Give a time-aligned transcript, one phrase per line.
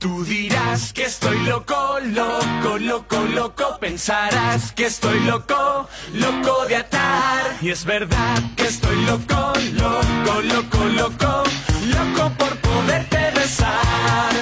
[0.00, 3.64] Tú dirás que estoy loco, loco, loco, loco.
[3.80, 7.56] Pensarás que estoy loco, loco de atar.
[7.60, 9.34] Y es verdad que estoy loco,
[9.74, 11.42] loco, loco, loco,
[11.90, 14.32] loco por poderte besar.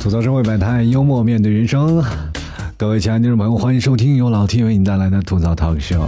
[0.00, 2.00] 吐槽社会百态，幽默面对人生。
[2.76, 6.06] 各位亲爱的听众朋友，欢迎收听由老 T 为你带来的吐槽 talk show。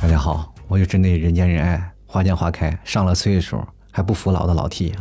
[0.00, 4.94] 大家好，我就真的人见人爱，花见花开，上了岁数还不服老的老 T。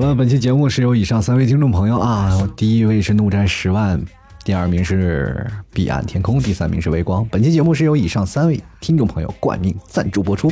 [0.00, 4.02] 好了，本期节目是由以上三位听众朋友啊，第一位是怒战十万，
[4.42, 7.22] 第二名是彼岸天空，第三名是微光。
[7.30, 10.50] 本期节目是由以上三位听众朋友冠名赞助播出。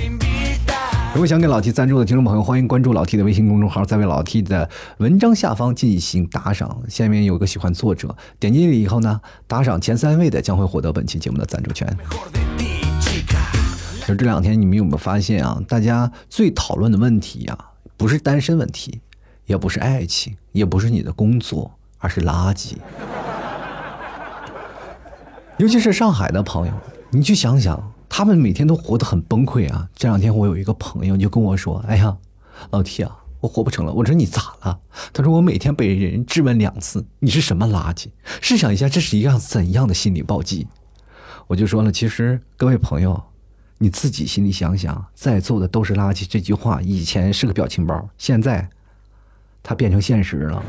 [1.14, 6.82] 如果想给老 T 赞助的听众朋友，欢迎关注老 T 的微信公众号，在为老 T 的文章下方进行打赏。
[6.86, 11.88] 下面有个喜欢作者，点击以后呢，打赏前三位的将会获得本期节目的赞助权。
[14.06, 15.58] 就这两天，你们有没有发现啊？
[15.66, 17.56] 大家最讨论的问题呀、
[17.96, 19.00] 不是单身问题，
[19.48, 21.68] 也不是爱情，也不是你的工作，
[21.98, 22.76] 而是垃圾。
[25.56, 26.72] 尤其是上海的朋友，
[27.10, 29.88] 你去想想，他们每天都活得很崩溃啊。
[29.96, 32.16] 这两天我有一个朋友就跟我说：“哎呀，
[32.70, 34.78] 老 T 啊，我活不成了。”我说：“你咋了？”
[35.12, 38.08] 他说：“我每天被人质问两次，你是什么垃圾？
[38.42, 40.68] 试想一下，这是一样怎样的心理暴击？”
[41.48, 43.20] 我就说了，其实各位朋友，
[43.78, 46.26] 你自己心里想想，在座的都是垃圾。
[46.28, 48.68] 这句话以前是个表情包，现在
[49.68, 50.62] 它变成现实了。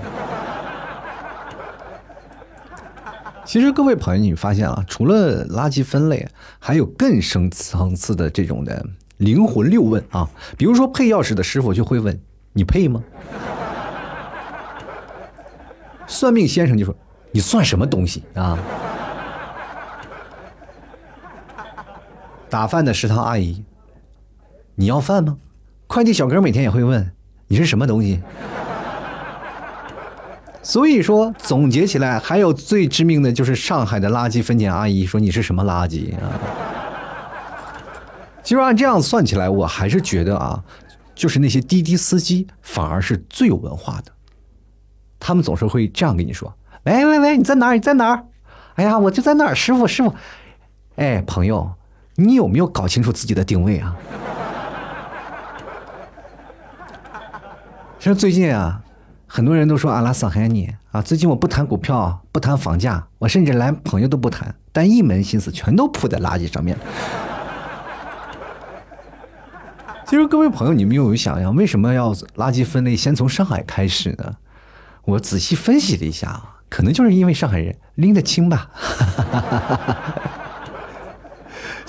[3.45, 6.27] 其实各位朋友，你发现啊，除了垃圾分类，
[6.59, 10.29] 还有更深层次的这种的灵魂六问啊。
[10.57, 13.01] 比如说配钥匙的师傅就会问：“你配吗？”
[16.05, 16.93] 算命先生就说
[17.31, 18.59] ：“你算什么东西啊？”
[22.49, 23.63] 打饭的食堂阿姨，
[24.75, 25.37] 你要饭吗？
[25.87, 27.09] 快递小哥每天也会问
[27.47, 28.21] 你是什么东西。
[30.69, 36.29] 所以说，总结起来，还有最致命的就是上海的垃圾分拣阿姨说你是什么垃圾啊？
[38.43, 40.63] 其实按这样算起来，我还是觉得啊，
[41.15, 44.11] 就是那些滴滴司机反而是最有文化的，
[45.19, 47.73] 他们总是会这样跟你说：“喂喂喂，你在哪儿？
[47.73, 48.23] 你在哪儿？
[48.75, 50.13] 哎呀，我就在那儿，师傅师傅。
[50.97, 51.67] 哎，朋友，
[52.13, 53.95] 你有没有搞清楚自己的定位啊？
[57.97, 58.79] 其实最近啊，
[59.31, 66.75] 很多人都说阿拉桑海尼啊，最近我不谈股票，不谈房价，我甚至连朋友都不谈，但一门心思全都扑在垃圾上面。
[70.07, 74.35] 其实各位朋友，你们有没有想想，为什么要垃圾分类先从上海开始呢？
[75.03, 78.71] 我仔细分析了一下啊，可能就是因为上海人拎得清吧。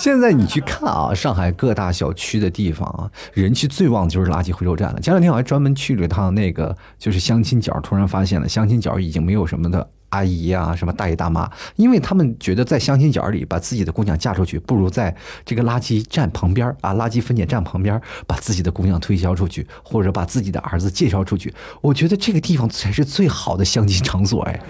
[0.00, 4.98] 现在你去看啊，上海各大小区的地方啊，人气最旺的就是垃圾回收站了。
[4.98, 21.52] 前两天我还专门去了一趟那个，就是相亲角，突然发现了相亲角已经没有什么的阿姨啊，什么大爷大妈，因为他们觉得在相亲角里把自己的姑娘嫁出去，不如在这个垃圾站旁边啊，垃圾分拣站旁边把自己的姑娘推销出去，或者把自己的儿子介绍出去。
[21.82, 24.60] 我觉得这个地方才是最好的相亲场所哎。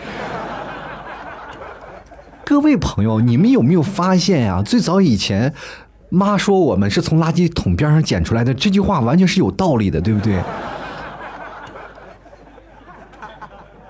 [2.51, 5.55] 各位朋友，你们有没有发现呀、最早以前，
[6.09, 10.43] 妈说我们是从垃圾桶边上捡出来的，这句话完全是有道理的，对不对？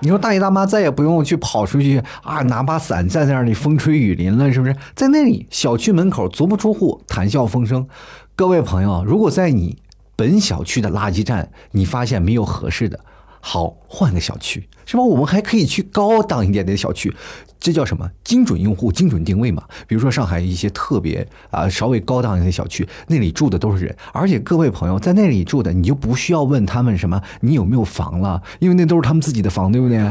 [0.01, 4.75] 你说大爷大妈再也不用去跑出去啊，拿把伞站在那里风吹雨淋了，是不是？
[4.93, 7.87] 在那里小区门口足不出户，谈笑风生。
[8.35, 9.79] 各位朋友，如果在你
[10.15, 12.99] 本小区的垃圾站，你发现没有合适的，
[13.41, 15.03] 好换个小区，是吧？
[15.03, 17.13] 我们还可以去高档一点的小区，
[17.59, 18.09] 这叫什么？
[18.23, 19.63] 精准用户、精准定位嘛。
[19.87, 30.09] 比如说上海一些特别啊、稍微高档一些小区，那里住的都是人，而且各位朋友在那里住的，你就不需要问他们什么你有没有房了，因为那都是他们自己的房，对不对？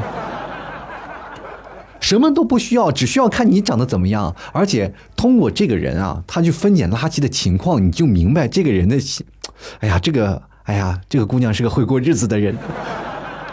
[2.01, 8.97] 什么都不需要，只需要看你长得怎么样，而且通过这个人啊，他去分拣垃圾的情况，你就明白这个人的，
[9.81, 12.57] 哎呀，这个，哎呀，这个姑娘是个会过日子的人。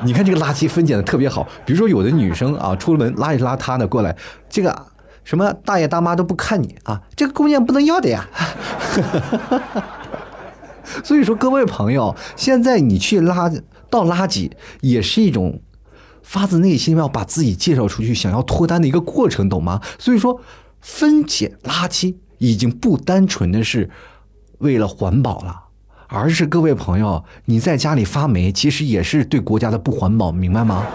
[0.04, 4.16] 你看这个垃圾分拣的特别好，比如说有的女生啊，出了门邋里邋遢的过来，
[4.50, 4.86] 这个
[5.24, 8.28] 什么大爷大妈都不看你啊，这个姑娘不能要的呀。
[11.04, 14.52] 所以说，各位朋友，现在你去垃倒垃圾
[14.82, 15.60] 也是一种
[16.24, 19.82] 发自内心要把自己介绍出去、想要脱单的一个过程，懂吗？
[20.00, 20.40] 所以说，
[20.80, 23.90] 分拣垃圾已经不单纯的是
[24.60, 25.67] 为了环保了。
[26.08, 30.86] 而是各位朋友，你在家里发霉，其实也是对国家的不环保，明白吗？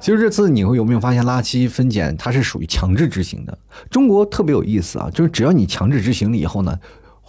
[0.00, 3.56] 其实这次你会有没有发现，垃圾分拣它是属于强制执行的？
[3.90, 6.78] 中国特别有意思啊，就是只要你强制执行了以后呢，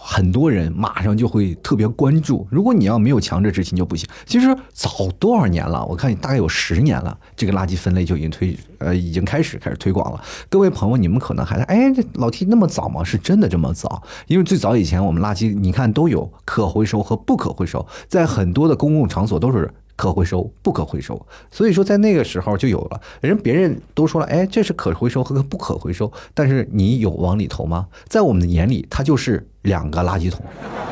[0.02, 2.46] 很多人马上就会特别关注。
[2.50, 4.08] 如果你要没有强制执行就不行。
[4.24, 4.88] 其实早
[5.18, 10.24] 多少年了，我看大概有十年了，这个垃圾分类就已经推呃已经开始开始推广了。
[10.48, 13.04] 各位朋友，你们可能还在哎，这老提那么早吗？
[13.04, 14.02] 是真的这么早？
[14.26, 19.70] 因为最早以前我们垃圾你看都有可回收和不可回收，在很多的公共场所都是。
[20.00, 21.20] 可回收不可回收，
[21.50, 27.86] 所以说在那个时候就有了人，别人都说了，哎，这是可回收和不可回收，但是你有往里投吗？
[28.08, 30.42] 在我们的眼里，它就是两个垃圾桶，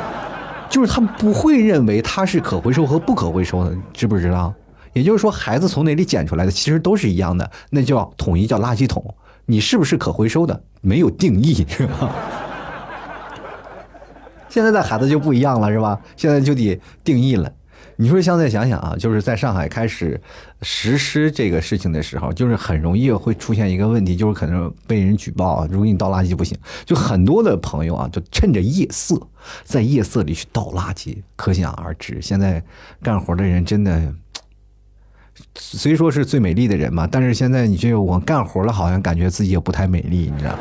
[0.68, 4.52] 就是他们不会认为它是可回收和不可回收的，知不知道？
[4.92, 9.02] 也就是说，孩子从哪里捡出来的，其实都是一样的，那叫统一叫垃圾桶。
[9.46, 12.12] 你是不是可回收的，没有定义，是吧？
[14.50, 15.98] 现在的孩子就不一样了，是吧？
[16.16, 17.50] 现在就得定义了。
[18.00, 20.20] 你说现在想想啊，就是在上海开始
[20.62, 29.20] 实施这个事情的时候，就是很容易会出现一个问题，就是可能被人举报，如果你倒垃圾不行，就很多的朋友啊，就趁着夜色，
[29.64, 32.22] 在夜色里去倒垃圾，可想而知。
[32.22, 32.62] 现在
[33.02, 34.14] 干活的人真的，
[35.56, 40.58] 虽说是最美丽的人嘛，但是现在你就我干活了，好像感觉自己也不太美丽，你知道吗。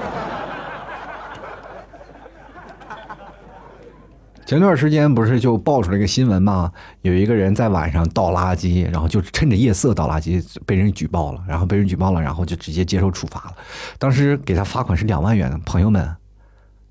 [4.47, 6.71] 前段时间不是就爆出来一个新闻嘛？
[7.01, 13.57] 有一个人在晚上倒垃圾，然后就趁着夜色倒垃圾，被人举报了，然后被人举报了，然后就直接接受处罚了。
[13.99, 15.59] 当时给他罚款是两万元。
[15.65, 16.15] 朋友们，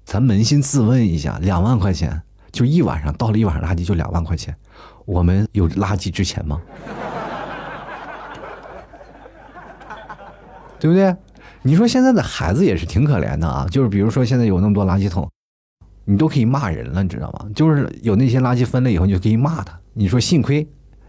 [0.04, 2.20] 咱扪心自问一下，两万块钱
[2.52, 4.54] 就一晚上倒了一晚上垃圾就两万块钱，
[5.06, 6.60] 我们有垃圾值钱吗？
[10.78, 11.16] 对不对？
[11.62, 15.26] 你说现在的孩子也是挺可怜的啊，就是比如说现在有那么多垃圾桶。
[16.06, 17.46] 你都可以骂人了，你知道吗？
[17.54, 19.78] 就是有那些垃圾分类以后，你就可以骂他。
[19.92, 20.66] 你说幸亏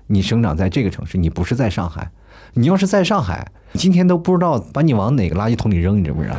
[0.08, 2.12] 你生长在这个城市，你不是在上海。
[2.54, 6.36] 你要是在上海，今天都不知道把你往哪个垃圾桶里扔，你知不知道？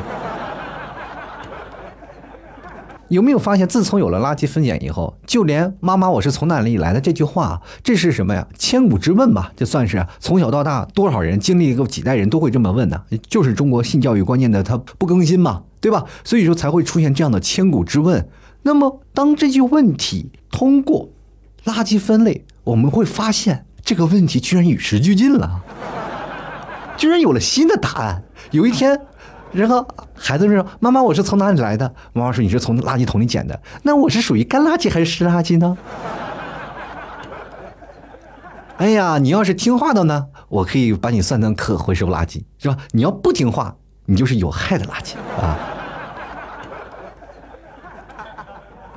[3.08, 8.46] 有没有发现，自从有了垃圾分拣以后，就连“妈妈，我是从哪里来的”这句话，这是什么呀？
[8.58, 9.50] 千古之问吧？
[9.56, 16.04] 这算是从小到大多少人经历过几代人都会这么问的，就是中国性教育观念的它不更新嘛，对吧？
[16.22, 18.28] 所以说才会出现这样的千古之问。
[18.62, 21.08] 那么，当这句问题通过
[21.64, 25.62] 垃圾分类，我们会发现这个问题居然与时俱进了，
[26.96, 28.22] 居然有了新的答案。
[28.50, 29.00] 有一天，
[29.52, 35.78] 然后孩子说：“妈妈，我是从哪里来的？”妈妈说：“你是从垃圾桶里捡的。”那我是属于干垃圾还是湿垃圾呢？
[38.76, 42.76] 哎呀，你要是听话的呢，我可以把你算成可回收垃圾，是吧？
[42.92, 45.56] 你要不听话，你就是有害的垃圾啊。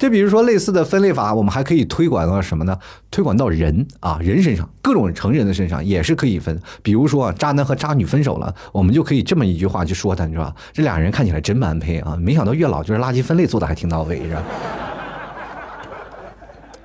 [0.02, 2.76] 就比如说类似的分类法，我们还可以推广到什么呢？
[3.12, 6.60] 推广到人啊，人身上，各种成人的身上也是可以分。
[6.82, 10.56] 比如说，渣男和渣女分手了，我们就可以这么一句话去说他，你知道吧？
[10.74, 12.18] 这俩人看起来真般配啊！
[12.20, 14.42] 没想到月老就是垃圾分类做的还挺到位，是吧？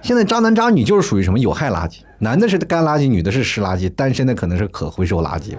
[0.02, 5.54] 现在渣男渣女就是属于什么有害垃圾，男的是干垃圾，女的是湿垃圾，单身的可能是可回收垃圾。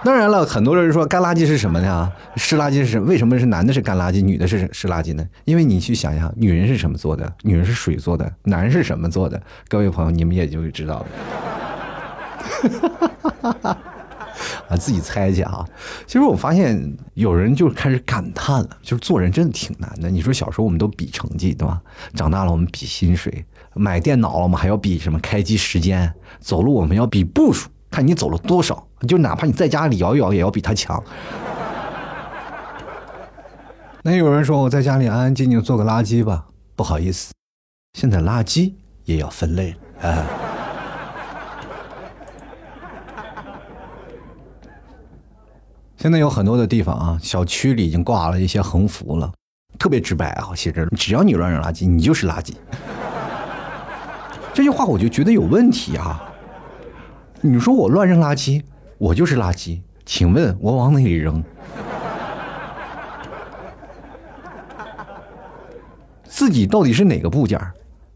[0.04, 2.10] 当然了，很多人说干垃圾是什么呢？
[2.36, 3.00] 湿垃圾是什？
[3.00, 5.26] 为什么是男的是干垃圾，女的是湿垃圾呢？
[5.44, 7.30] 因为你去想想，女人是什么做的？
[7.42, 9.40] 女人是水做的，男人是什么做的？
[9.68, 11.06] 各位朋友，你们也就知道了。
[14.68, 15.64] 啊，自己猜去啊！
[16.06, 20.08] 其实我发现有人就开始感叹了，就是做人真的挺难的。
[20.08, 21.78] 你说小时候我们都比成绩，对吧？
[22.14, 27.68] 长大了我们比薪水，买电脑了我们还要比什么开机时间，走路我们要比步数。
[27.90, 31.02] 看你走了多少，就哪怕你在家里摇一摇，也要比他强。
[34.02, 37.32] 那有人说我在家里安安静静做个垃圾吧，不好意思，
[37.94, 38.72] 现在垃圾
[39.04, 40.26] 也要分类了啊。
[45.96, 49.30] 现在有很多的地方啊，小区里已经挂了一些横幅了，
[49.78, 52.54] 特别直白啊，写着只要你乱扔垃圾，你就是垃圾。
[54.54, 56.24] 这句话我就觉得有问题啊。
[57.42, 58.62] 你说我乱扔垃圾，
[59.00, 59.80] 我就是垃圾。
[60.04, 61.42] 请问我往哪里扔？
[66.24, 67.58] 自己到底是哪个部件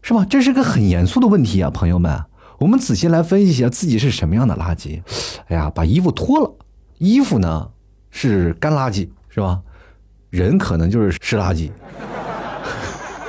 [0.03, 0.23] 是吧？
[0.29, 2.23] 这是个很严肃的问题啊，朋友们。
[2.59, 5.01] 我们仔细来分析一下自己是什么样的垃圾。
[5.47, 6.53] 哎呀，把衣服脱了，
[6.99, 7.71] 衣服呢
[8.11, 9.59] 是干垃圾，是吧？
[10.29, 11.71] 人可能就是湿垃圾。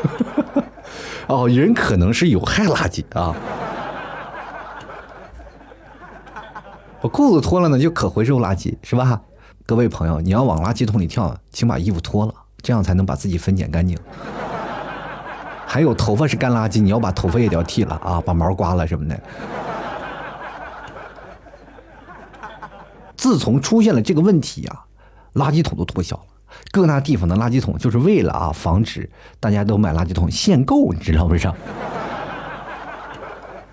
[1.27, 3.35] 哦，人可能是有害垃圾啊。
[7.09, 9.21] 裤子脱了呢，就可回收垃圾，是吧？
[9.65, 13.99] 各位朋友，你要往垃圾桶里跳，请把衣服脱了，这样才能把自己分拣干净。
[15.67, 19.21] 还有头发是干垃圾，你要把头发也要剃了啊，把毛刮了什么的。
[23.17, 24.85] 自从出现了这个问题啊，
[25.35, 26.23] 垃圾桶都脱销了。
[26.71, 29.11] 各大地方的垃圾桶就是为了啊防止
[29.41, 31.55] 大家都买垃圾桶限购，你知道不知道？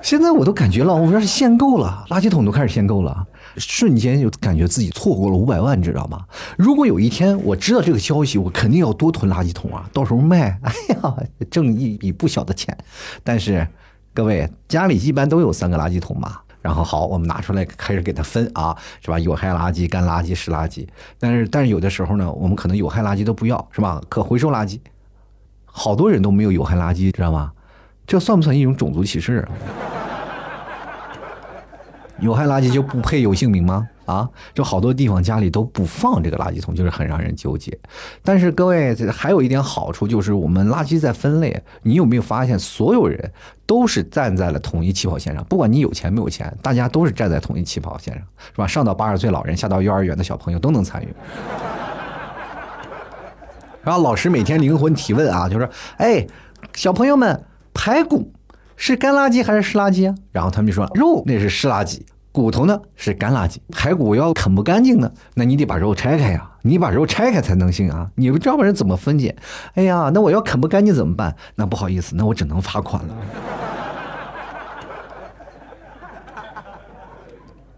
[0.04, 6.26] 现在我都感觉了，我要是限购了，垃圾桶都开始限购了，瞬间就感觉自己错过了五百万，你知道吗？
[6.58, 11.16] 如果有一天我知道这个消息，我肯定要多囤垃圾桶啊，到时候卖，哎呀，
[11.50, 12.78] 挣一笔不小的钱。
[13.24, 13.66] 但是
[14.14, 19.18] 各位家里一般都有三个垃圾桶吧，然后好，我们拿出来开始给它分啊，是吧？
[19.18, 20.86] 有害垃圾、干垃圾、湿垃圾。
[21.18, 24.02] 但是但是有的时候呢，我们可能有害垃圾都不要，是吧？
[24.10, 24.82] 可回收垃圾，
[25.64, 27.54] 好多人都没有有害垃圾，知道吗？
[28.06, 29.48] 这算不算一种种族歧视？
[32.20, 33.88] 有害垃圾就不配有姓名吗？
[34.06, 37.78] 啊，就好多地方家里都不放这个垃圾桶，就是很让人纠结。
[38.22, 43.32] 但是各位，还有一点好处就是我们垃圾在分类，你有没有发现，所有人
[43.66, 45.44] 都是站在了统一起跑线上？
[45.46, 48.68] 不管你有钱没有钱，大家都是站在统一起跑线上，是吧？
[48.68, 51.08] 上到八十岁老人，下到幼儿园的小朋友都能参与。
[53.84, 55.68] 然后老师每天灵魂提问啊，就说
[55.98, 56.26] ：“哎，
[56.74, 58.32] 小朋友们，排骨
[58.76, 62.00] 是干垃圾还是湿垃圾啊？”然后他们就说：“肉那是湿垃圾。”
[62.32, 69.36] 骨头呢是干垃圾，排骨要啃不干净呢，那你得把肉拆开呀，你把肉拆开才能行啊，你不知道人怎么分解？
[69.76, 71.36] 哎呀，那我要啃不干净怎么办？
[71.54, 73.16] 那不好意思，那我只能罚款了。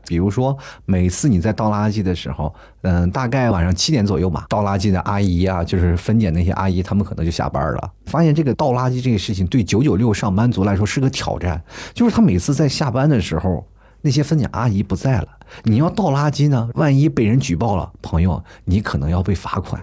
[0.07, 7.91] 比如说，每次你在倒垃圾的时候，嗯，大概晚上七点左右吧，倒垃圾的阿姨啊，就是分拣那些阿姨，他们可能就下班了。
[8.05, 11.61] 发现这个倒垃圾这个事情对九九六上班族来说是个挑战，
[11.93, 13.65] 就是他每次在下班的时候。
[14.01, 15.27] 那些分拣阿姨不在了，
[15.63, 16.69] 你要倒垃圾呢？
[16.75, 19.81] 万一被人举报了，朋友，你可能要被罚款，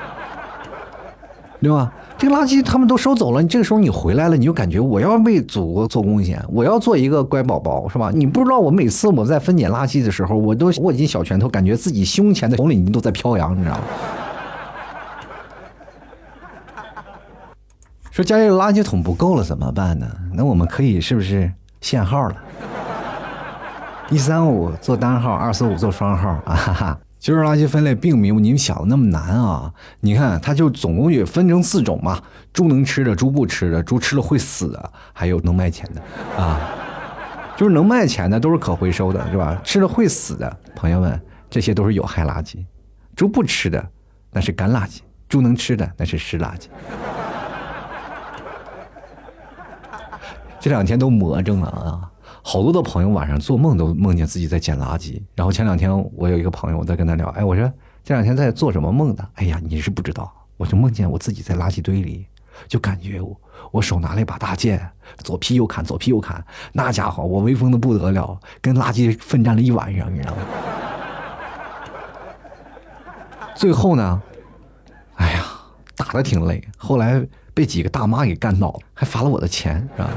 [1.60, 1.92] 对吧？
[2.22, 8.12] 这个垃圾他们都收走了，你这个时候你回来了，你就感觉我要为祖国做贡献，我要做一个乖宝宝，是吧？
[8.14, 13.82] 你不知道我每次我在分拣垃圾的时候，我都握紧小拳头，感觉自己胸前的红领巾都在飘扬，你知道吗？
[18.12, 20.06] 说家里的垃圾桶不够了怎么办呢？
[20.32, 22.36] 那我们可以是不是限号了？
[24.10, 26.54] 一三五做单号，二四五做双号啊！
[26.54, 29.72] 哈哈，其实垃圾分类并没有你们想的那么难啊！
[30.00, 32.20] 你看，它就总共也分成四种嘛：
[32.52, 36.02] 猪能吃的、猪不吃的、猪吃了会死的，还有能卖钱的
[36.42, 36.58] 啊！
[37.56, 39.56] 就是能卖钱的都是可回收的，是吧？
[39.62, 42.56] 吃了会死的，朋友们，这些都是有害垃圾；
[43.14, 43.88] 猪不吃的
[44.32, 44.98] 那是干垃圾，
[45.28, 46.66] 猪能吃的那是湿垃圾。
[50.58, 52.10] 这两天都魔怔了啊！
[52.44, 57.72] 好多的朋友晚上做梦都梦见自己在捡垃圾，然后前两天我有一个朋友，我在跟他聊，哎，我说
[58.02, 59.26] 这两天在做什么梦的？
[59.34, 62.26] 哎呀，你是不知道，我就梦见我自己在垃圾堆里，
[62.66, 70.42] 就感觉我我手拿了一把大剑，左劈右砍，左劈右砍，那家伙我威风的不得了，跟垃圾奋战了一晚上，你知道吗？
[73.54, 74.20] 最后呢，
[75.14, 75.44] 哎呀，
[75.94, 80.10] 打的挺累，后来被几个大妈给干倒了，还罚了我的钱，是吧？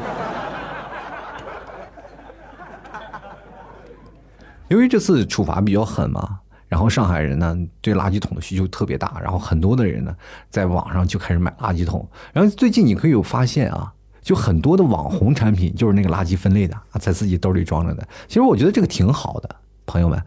[4.67, 10.15] 由于这次处罚比较狠嘛，然后上海人呢对垃圾桶的需求特别大，然后很多的人呢
[10.50, 12.07] 在网上就开始买垃圾桶。
[12.34, 18.07] 然后最近你可以有发现啊，就很多的网红产品就是那个垃圾分类的啊，在自己兜里装着的。
[18.27, 19.55] 其实我觉得这个挺好的，
[19.86, 20.19] 朋友们，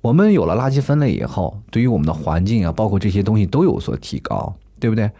[0.00, 5.10] 我们有了垃圾分类以后，对于我们的环境啊，包括这些东西都有所提高，对不对？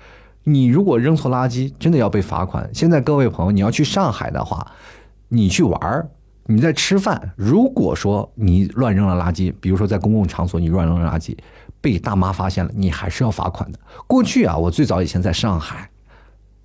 [0.44, 2.68] 你如果扔错垃圾，真的要被罚款。
[2.72, 4.66] 现在各位朋友，你要去上海的话，
[5.28, 6.08] 你去玩儿。
[6.50, 11.36] 你在吃饭，如果说你乱扔了垃圾，比如说在公共场所你乱扔垃圾，
[11.78, 13.78] 被大妈发现了，你还是要罚款的。
[14.06, 15.90] 过去啊，我最早以前在上海，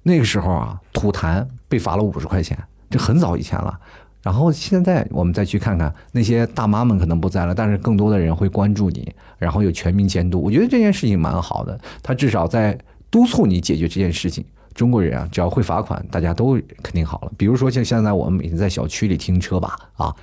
[0.02, 2.58] 那个时候啊，吐痰被罚了五十块钱，
[2.90, 3.78] 这很早以前了。
[4.22, 10.42] 然后现在我们再去看看那些大妈们可能不在了，但是更多的人会关注你，然后有全民监督。
[10.42, 12.80] 我觉得这件事情蛮好的，他至少在
[13.12, 14.46] 督促你解决这件事情。
[14.74, 17.32] 中国人啊，只要会罚款，大家都肯定好了。
[17.38, 20.16] 比如说像现在我们每天在小区里停车吧，啊，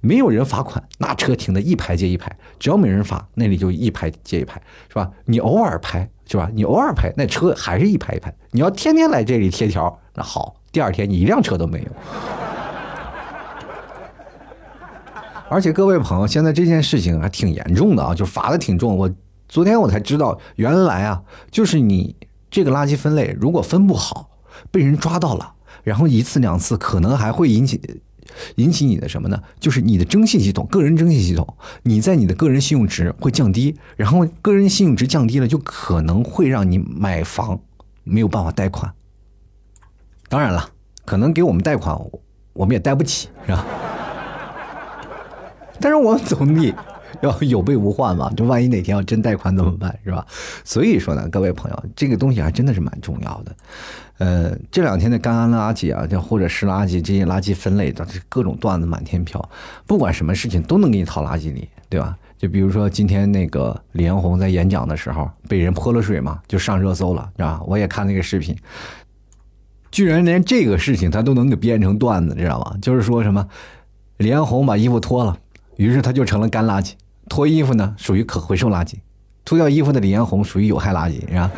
[0.00, 5.10] 没有人罚款，那车停的一排接一排，只要没人罚，那里就一排接一排，是吧？
[5.24, 6.50] 你偶尔拍，是吧？
[6.52, 8.34] 你偶尔拍，那车还是一排一排。
[8.50, 11.86] 你要天天来这里贴条，那好，第二天你一辆车都没有。
[15.48, 18.96] 而且各位朋友，现在这件事情还挺严重的啊，就罚的挺重。
[18.96, 19.10] 我
[19.48, 22.14] 昨天我才知道，原来啊，就是你。
[22.50, 24.30] 这个垃圾分类如果分不好，
[24.70, 25.54] 被人抓到了，
[25.84, 27.80] 然后一次两次可能还会引起
[28.56, 29.42] 引起你的什么呢？
[29.58, 37.60] 就是你的征信系统，个人征信系统，你在你的个人信用值会降低，然后个人信用值降低了，就可能会让你买房
[38.04, 38.92] 没有办法贷款。
[40.28, 40.70] 当然了，
[41.04, 41.96] 可能给我们贷款，
[42.52, 43.66] 我们也贷不起，是吧？
[45.80, 46.74] 但是我们总得
[47.22, 50.26] 要有备无患嘛，就万一哪天要真贷款怎么办，是吧？
[50.64, 53.56] 所以说呢，各位朋友，这个东西还真的是蛮重要的。
[54.18, 59.46] 呃，这两天的干垃圾啊，就或者湿垃圾这些垃圾分类的，各种段子满天飘，
[59.86, 62.16] 不管什么事情都能给你套垃圾里，对吧？
[62.36, 67.60] 就比如说今天那个李彦宏在演讲的时候被人泼了水嘛，就上热搜了，是吧？
[67.66, 68.56] 我也看那个视频，
[69.90, 72.76] 居然连这个事情他都能给编成段子，知道吗？
[72.80, 73.46] 就是说什么
[74.16, 75.38] 李彦宏把衣服脱了，
[75.76, 76.92] 于是他就成了干垃圾；
[77.30, 78.96] 脱衣服呢属于可回收垃圾，
[79.44, 81.50] 脱掉衣服的李彦宏属于有害垃圾，是吧？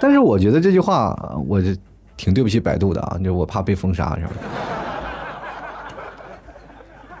[0.00, 1.14] 但是我觉得这句话，
[1.46, 1.68] 我就
[2.16, 4.30] 挺对不起百度的啊，就我怕被封杀，是吧？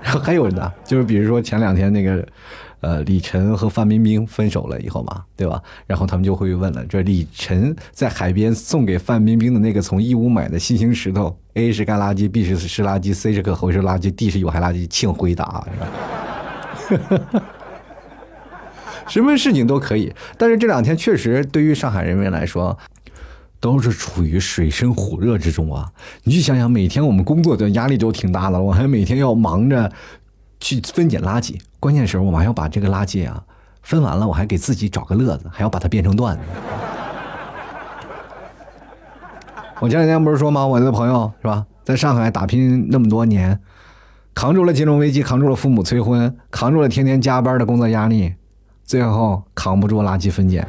[0.00, 2.26] 然后还有呢，就是比如说前两天那个，
[2.84, 5.62] 呃，李晨和范冰冰分手了以后嘛，对吧？
[5.86, 15.66] 然后他们就会问了，这李晨在海边送给范冰冰的那个从义乌买的新型石头，A 是干垃圾，B 是湿垃圾，C 是可回收垃圾，D 是有害垃圾，请回答，
[16.90, 17.42] 是吧？
[19.08, 22.76] 什么事情都可以，但是这两天确实对于上海人民来说，
[23.60, 25.90] 都是处于水深火热之中啊！
[26.24, 29.90] 你去想想，每天我们工作的压力都挺大的，我还每天要忙着
[30.64, 33.44] 去分拣垃圾，关键时候我还要把这个垃圾啊
[33.82, 36.42] 分完了，我还给自己找个乐子，还要把它变成段子。
[39.78, 40.66] 我前两天不是说吗？
[40.66, 43.60] 我的朋友是吧，在上海打拼那么多年，
[44.34, 48.34] 扛住了金融危机，扛住了父母催婚，扛住了天天加班的工作压力。
[48.86, 50.66] 最后扛不住垃圾分拣，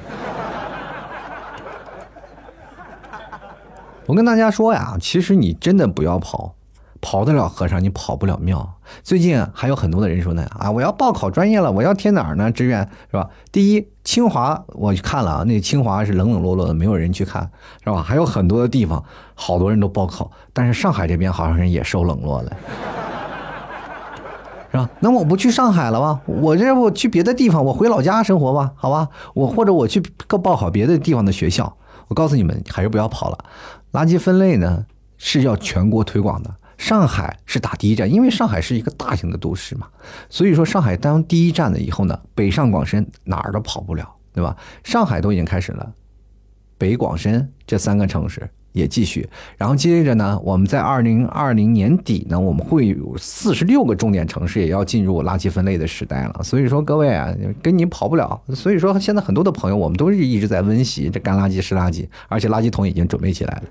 [4.06, 6.54] 我跟大家说呀，其实你真的不要跑，
[7.00, 8.75] 跑得了和尚你跑不了庙。
[9.04, 12.52] 最近还有很多的人说呢，啊，我要报考专业了，我要填哪儿呢？
[12.52, 13.30] 志愿是吧？
[13.52, 17.50] 第一，清华我去看了啊，那清华是冷冷落落的，没有人去看，
[17.84, 18.02] 是吧？
[18.02, 22.52] 还有很多的地方，好多人都报考，但是上海这边好像是也受冷落了。
[24.72, 24.90] 是吧？
[25.00, 26.20] 那我不去上海了吧？
[26.26, 29.08] 我这不去别的地方，我回老家生活吧，好吧？
[29.34, 31.78] 我或者我去报考别的地方的学校。
[32.08, 33.38] 我告诉你们，还是不要跑了。
[33.94, 34.86] 垃圾分类呢
[35.18, 39.88] 是要全国推广的，上海是打第一站，因为上海是一个大型的都市嘛。
[40.30, 44.56] 所以说，上海当第一站了以后呢，北上广深哪儿都跑不了，对吧？
[44.84, 45.94] 上海都已经开始了，
[46.78, 48.50] 北广深这三个城市。
[48.76, 56.44] 也继续，然后接着呢，我们在二零二零年底呢，我们会有四十六个重点城市也要进入垃圾分类的时代了。
[56.44, 57.34] 所以说，各位啊，
[57.64, 58.38] 跟你跑不了。
[58.54, 63.64] 所以说，现在很多的朋友，我们都是一直在温习这干垃圾、湿垃圾，而且垃圾桶已经准备起来了。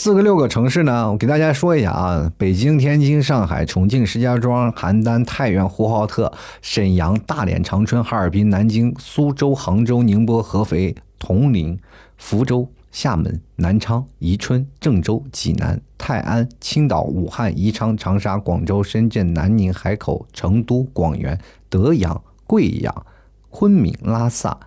[0.00, 6.32] 四个六个城市呢，我给大家说一下啊：北京、天津、上海、重庆、石家庄、邯郸、太原、呼和浩特、
[6.62, 11.76] 沈阳、大连、长春、哈尔滨、南京、苏州、杭州、宁波、合肥、铜陵、
[12.16, 21.36] 福州、厦门、南昌、宜春、郑州、济南、泰安、青岛、武汉、宜昌、长沙、广州、深圳、南宁、海口、成都、广元、
[21.68, 23.04] 德阳、贵阳、
[23.50, 24.60] 昆明、拉萨、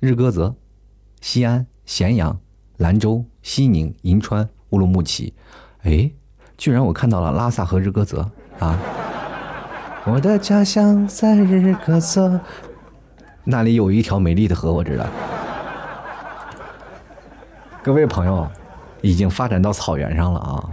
[0.00, 0.54] 日喀则、
[1.20, 2.40] 西安、咸阳、
[2.78, 4.48] 兰州、西宁、银川。
[4.70, 5.32] 乌鲁木齐，
[5.82, 6.10] 哎，
[6.56, 8.28] 居然我看到了拉萨和日喀则
[8.58, 8.78] 啊！
[10.04, 12.40] 我的家乡在日喀则，
[13.44, 15.06] 那里有一条美丽的河，我知道。
[17.82, 18.46] 各位朋友，
[19.00, 20.68] 已经发展到草原上了啊！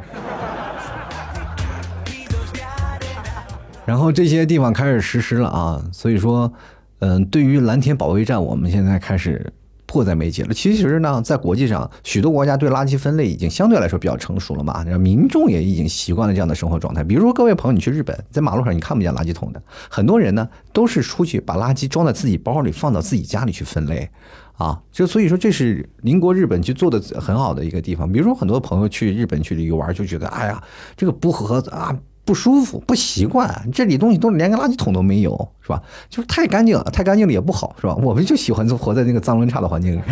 [3.85, 6.51] 然后这些地方开始实施了啊，所以说，
[6.99, 9.53] 嗯，对于蓝天保卫战，我们现在开始。
[9.85, 10.53] 迫在眉睫了。
[10.53, 17.03] 其实呢，在国际上，许多国家对垃圾分类已经相对来说比较成熟了嘛，民众也已经习惯了这样的生活状态。
[17.03, 24.09] 比如说，各位朋友，你去日本，在马路上你看不见垃圾桶的，很多人呢都是出去把垃圾装在自己包里，放到自己家里去分类，
[24.57, 28.11] 啊，就所以说这是邻国日本去做的很好的一个地方。
[28.11, 30.63] 比如说，很多朋友去日本去旅游玩，就觉得，哎呀，
[30.97, 31.97] 这个不合啊。
[32.25, 35.81] 不舒服，不习惯，这里东西都连个垃圾桶都没有，是吧？
[36.09, 37.95] 就是太干净了，太干净了也不好，是吧？
[38.01, 40.01] 我们就喜欢活在那个脏乱差的环境里。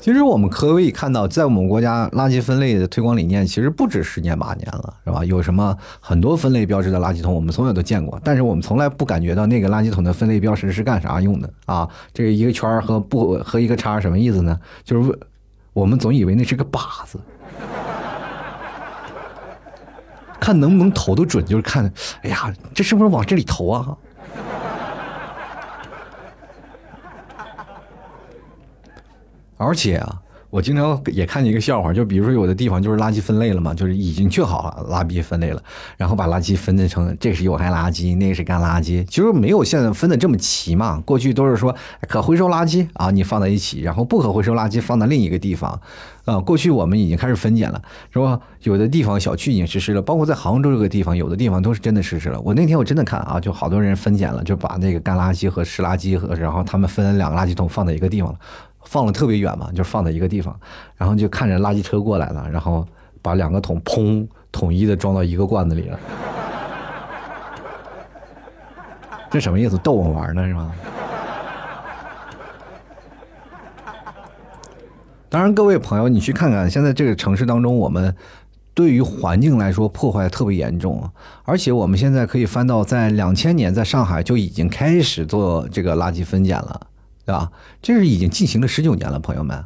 [0.00, 5.24] 其实我们可以看到，在我们国家垃圾分类的推广理念，其实不止十年八年了，是吧？
[5.24, 11.86] 有什么很多分类标志的垃圾桶，我们从小都见过，但是我们从来不感觉到那个垃圾桶的分类标识是干啥用的啊？
[12.14, 14.58] 这一个圈和不和一个叉什么意思呢？
[14.82, 15.18] 就是
[15.74, 17.20] 我们总以为那是个靶子。
[20.40, 23.96] 看能不能投的准，就是看，哎呀，这是不是往这里投啊？
[29.56, 35.62] 而且啊，我经常也看见一个笑话，就比如说有的地方就是垃圾分类了嘛，就是已经确好了垃圾分类了，
[35.96, 41.02] 然后把垃圾分成这是有害垃圾，那个是干垃圾，其实没有现在分的这么齐嘛。
[41.04, 41.74] 过去都是说
[42.08, 45.80] 可回收垃圾啊，你放在一起，然后不可回收垃圾放在另一个地方。
[46.24, 47.80] 啊，过去我们已经开始分拣了，
[48.12, 48.38] 是吧？
[48.62, 52.38] 有的地方小区已经实施了，包括在杭州这个地方，有的地方都是真的实施了。
[52.42, 58.38] 我那天我真的看啊，就好多人分拣了，就把那个干垃圾和湿垃圾和，然后他们分两个垃圾桶放在一个地方了。
[58.88, 60.58] 放了特别远嘛，就放在一个地方，
[60.96, 62.86] 然后就看着垃圾车过来了，然后
[63.20, 66.00] 把两个桶砰统一的装到一个罐子里了。
[69.30, 69.76] 这什么意思？
[69.78, 70.72] 逗我玩呢是吗？
[75.28, 78.16] 当然，各位朋友，你去看看现在这个城市当中，我们
[78.72, 81.10] 对于环境来说破坏特别严重！
[81.44, 86.80] 而且我们现在可以翻到在两千年，在上海就已经开始做这个垃圾分拣了。
[87.28, 87.52] 对吧？
[87.82, 89.62] 这是已经进行了十九年了，朋友们，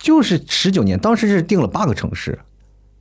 [0.00, 0.98] 就是十九年。
[0.98, 2.40] 当时是定了八个城市，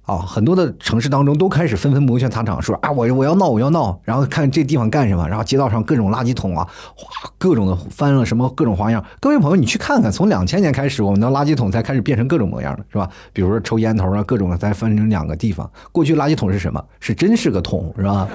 [0.04, 9.04] 啊，很多的城市当中都开始纷纷摩拳擦掌，说啊，我我要闹，我要闹，然后看这地方干什么，然后街道上各种垃圾桶啊，哗，各种的翻了什么各种花样。
[9.20, 13.10] 各位朋友，你去看看，从两千年开始，我们的垃圾桶才开始变成各种模样了，是吧？
[13.34, 15.67] 比如说抽烟头啊，各种的再分成两个地方。
[15.91, 16.86] 过去垃圾桶是什么？
[17.00, 18.28] 是真是个桶，是吧？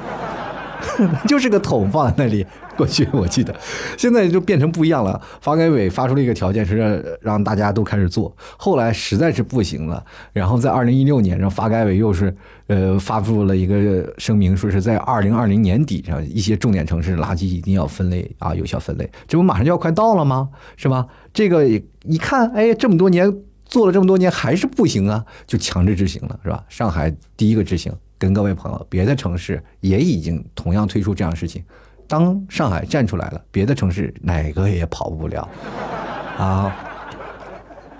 [1.26, 2.46] 就是个桶放在那里。
[2.76, 3.54] 过去我记得，
[3.96, 5.18] 现在就变成不一样了。
[5.40, 8.30] 发改委发出了一个条件，是让让大家都开始做。
[8.58, 19.10] 后来实在是不行了，然后在二零一六年，让发改委又是呃发布了一个声明，说是在二零二零年底上，一些重点城市垃圾一定要分类啊，有效分类。
[19.26, 20.50] 这不马上就要快到了吗？
[20.76, 21.06] 是吧？
[21.32, 26.62] 这个一看，哎，这么多年做了这么多年还是不行啊，就强制执行了，是吧？
[26.68, 31.64] 上海第一个执行，跟各位朋友，别的城市也已经同样推出这样的事情。
[32.08, 35.48] 当上海站出来了，别的城市哪个也跑不了
[36.38, 36.72] 啊！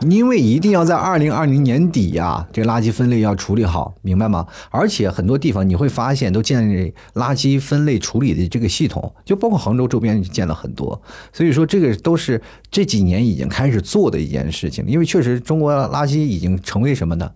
[0.01, 4.47] 因为一定要在二零二零年底呀，这垃圾分类要处理好，明白吗？
[4.71, 11.01] 而且很多地方你会发现都建立垃圾分类处理的这个系统，就包括杭州周边建了很多。
[11.33, 14.85] 所以说，这个都是这几年已经开始做的一件事情。
[14.87, 17.33] 因为确实，中国垃圾已经成为什么呢？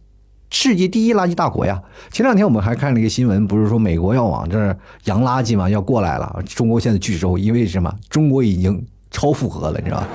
[0.50, 1.80] 世界第一垃圾大国呀！
[2.10, 6.42] 前两天我们还看了一个新闻，不是说美国要往这儿洋垃圾嘛，要过来了。
[6.44, 7.94] 中国现在拒收，因为什么？
[8.08, 10.08] 中国已经超负荷了，你知道吧？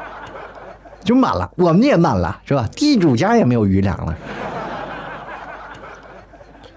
[1.04, 2.66] 就满了，我们也满了，是吧？
[2.74, 4.16] 地主家也没有余粮了。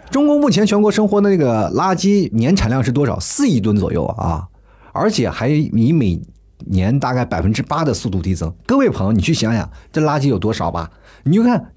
[0.10, 3.18] 中国目前全国生活的那个垃圾年产量是多少？
[3.18, 4.46] 四亿吨左右啊！
[4.92, 6.22] 而且还以每
[6.66, 8.54] 年大概百分之八的速度递增。
[8.66, 10.92] 各位朋友，你去想想，这垃圾有多少吧？
[11.24, 11.72] 你就看。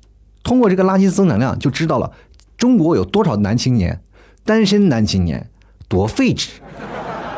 [0.44, 2.12] 通过这个垃圾增长量，就知道了
[2.56, 4.00] 中国有多少男青年，
[4.44, 5.50] 单身男青年
[5.88, 6.50] 多废纸，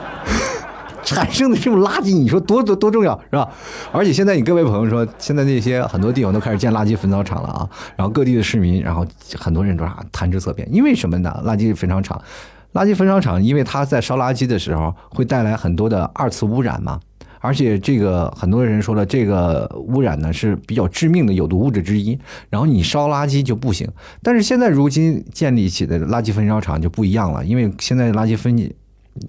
[1.05, 3.49] 产生的这种垃圾，你说多多多重要是吧？
[3.93, 9.07] 而且现在你各位朋友说，现在那些很多地方都开始建垃圾焚烧厂了啊，然后各地的市民，然后
[9.39, 11.41] 很多人都啊谈之色变，因为什么呢？
[11.47, 12.21] 垃圾焚烧厂，
[12.75, 16.99] 垃圾焚烧厂，因为它在烧垃圾的时候会带来很多的二次污染嘛。
[17.41, 22.19] 而且这个很多人说了，这个污染呢是比较致命的有毒物质之一。
[22.51, 23.89] 然后你烧垃圾就不行，
[24.23, 28.57] 但是现在如今建立起的垃圾焚烧厂就不一样了，因为现在垃圾分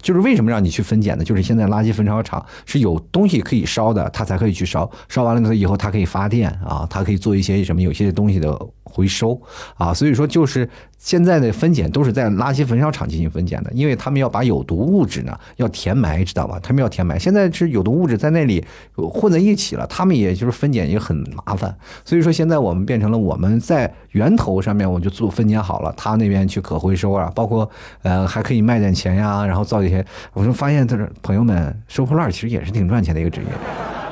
[0.02, 1.24] 就是为什么让你去分拣呢？
[1.24, 4.90] 就是现在垃圾焚烧厂是有东西可以烧的，它才可以去烧。
[5.08, 8.50] 烧完了以后，它可以发电啊，它可以做一些什么有些东西的
[8.88, 9.40] 回收
[9.76, 9.94] 啊。
[9.94, 16.60] 所以说，就是现在的分拣都是在垃圾焚烧厂进行分拣的，因为他们要把有毒物质呢要填埋，知道吧？
[16.62, 17.18] 他们要填埋。
[17.18, 18.62] 现在是有毒物质在那里
[18.94, 21.74] 混在一起了，他们也就是分拣也很麻烦。
[22.04, 27.68] 所以说，现在我们变成了我们在源头上面我就做分拣好了，他那边去可回收啊，包括
[28.02, 29.78] 呃还可以卖点钱呀，然后造。
[29.78, 34.07] 一些，我就发现，这是朋友们收破烂其实也是挺赚钱的一个职业。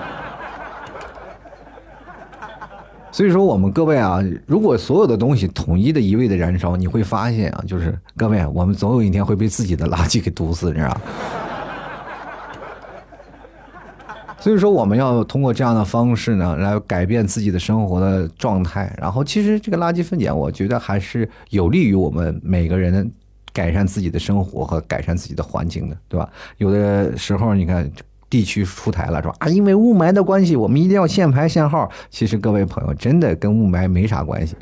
[3.17, 11.01] 所以说，我们各位啊，如果所有的东西统一的一味的燃烧，你会发现啊，就是各位，我们总有一天会被自己的垃圾给毒死，你知道
[14.39, 18.95] 所以说，我们要通过这样的方式呢，来改变自己的生活的状态。
[19.01, 23.11] 然后，其实这个垃圾分拣，我觉得还是有利于我们每个人。
[23.53, 26.29] 改善自己的生活和改善自己的环境的，对吧？
[26.59, 27.91] 有的时候你看
[28.37, 31.91] 地区出台了，说啊，因为雾霾的关系，我们一定要限牌限号。
[32.11, 34.55] 其实各位朋友，真的跟雾霾没啥关系。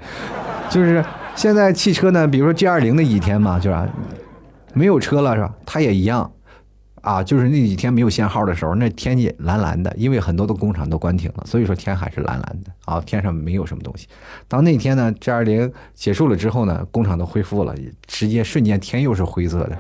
[0.71, 3.89] 就是现在汽车呢，比如说 G 二零的几天嘛，就是
[4.75, 5.53] 没有车了，是吧？
[5.67, 6.31] 它也一样。
[7.01, 14.07] 啊，就是那几天没有限号的时候，那天气蓝蓝的，因为很多的工厂都关停了，所以说天还是蓝蓝的啊，天上没有什么东西。
[14.47, 17.75] 当那天呢，G 二零结束了之后呢，工厂都恢复了，
[18.07, 19.77] 直接瞬间天又是灰色的。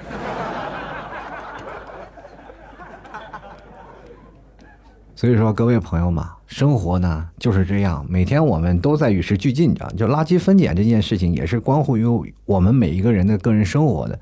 [5.17, 12.05] 所以说，各位朋友嘛，生活呢就是这样，每天我们都在与时俱进，着，就垃圾分拣这件事情也是关乎于
[12.45, 14.19] 我们每一个人的个人生活的，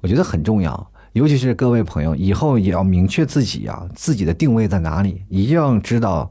[0.00, 0.90] 我觉得很重要。
[1.14, 6.30] 尤其是各位朋友，以后也要明确自己啊自己的定位在哪里，一定要知道，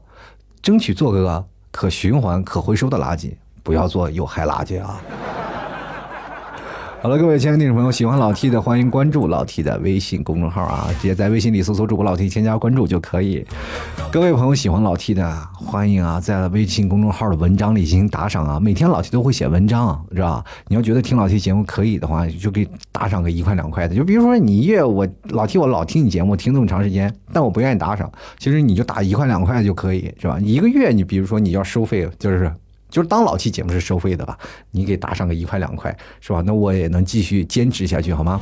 [0.62, 5.02] 争取做个可循环、可回收的垃圾，不要做有害垃圾啊。
[7.06, 13.46] 好了，各位亲爱的听众朋友，喜欢老 T 的，欢迎关注老 T 的微信公众号啊，直接在微信里搜索主播老 T，添加关注就可以。
[14.10, 18.58] 各位朋友喜欢老 T 的，欢迎啊，在微信公众号的文章里进行打赏啊。
[18.58, 20.44] 每天老 T 都会写文章，知道吧？
[20.66, 23.94] 你要觉得听老 T 节目可以的话，就给打赏个一块两块的。
[23.94, 30.40] 就比如说你一月我老 T 我老听你节目听这么长时间，但我不愿意打赏，其实你就打一块两块就可以，是吧？
[30.40, 32.52] 一个月你比如说你要收费，就是。
[32.96, 34.38] 就是当老期节目是收费的吧，
[34.70, 36.42] 你给打上个一块两块，是吧？
[36.46, 38.40] 那我也能继续坚持下去，好吗？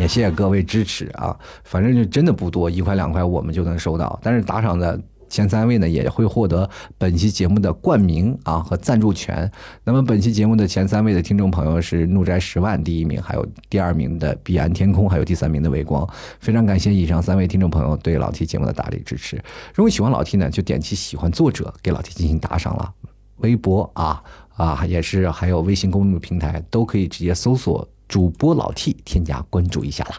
[0.00, 1.38] 也谢谢各位支持啊！
[1.62, 4.18] 反正就真的不多，一块两块我们就能收到。
[4.20, 9.48] 但是打赏的前三位呢，也会获得本期节目的冠名啊和赞助权。
[9.84, 16.04] 那么本期节目的前三位的听众朋友是怒宅十万第一名，还有第二名的彼岸天空，还有第三名的微光。
[16.40, 19.40] 非常感谢以上三位听众朋友对老 T 节目的大力支持。
[19.72, 22.92] 如果喜欢老 T 呢，就点击喜欢作者，给老 T 进行打赏了。
[23.42, 24.22] 微博啊
[24.56, 30.16] 啊，也是还有微信公众平台，都可以直接搜索主播老 T，添加关注一下啦。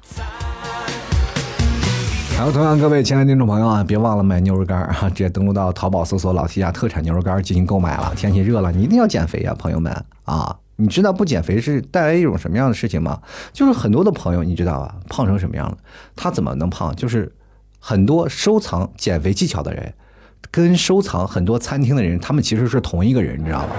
[2.36, 8.12] 还有同样各位亲爱的听众朋友啊，别忘了买牛肉干啊，直接登录到淘宝搜索老 T 家特产牛肉干进行购买了。
[8.16, 10.58] 天气热了，你一定要减肥啊，朋友们啊！
[10.76, 13.22] 你知道不减肥是带来一种什么样的事情吗？
[13.54, 15.78] 就是很多的朋友你知道吧，胖成什么样了？
[16.16, 16.94] 他怎么能胖？
[16.96, 17.32] 就是
[17.78, 19.94] 很多收藏减肥技巧的人。
[20.52, 23.70] 跟收藏很多餐厅的人，他们其实是同一个人，你知道吗？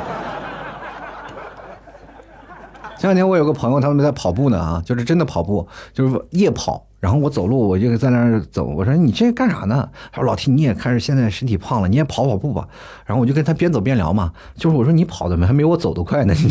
[2.98, 6.86] 前两天我有个朋友，他们在跑步呢啊，就是真的跑步，就是夜跑。
[7.00, 8.64] 然后我走路，我就在那儿走。
[8.64, 9.86] 我说你这干啥呢？
[10.10, 12.66] 他说老提你也开始现在身体胖了，你也跑跑步吧。
[13.04, 16.48] 然后我就跟他边走边聊嘛，就是我说你跑的没还没我走的快呢， 你。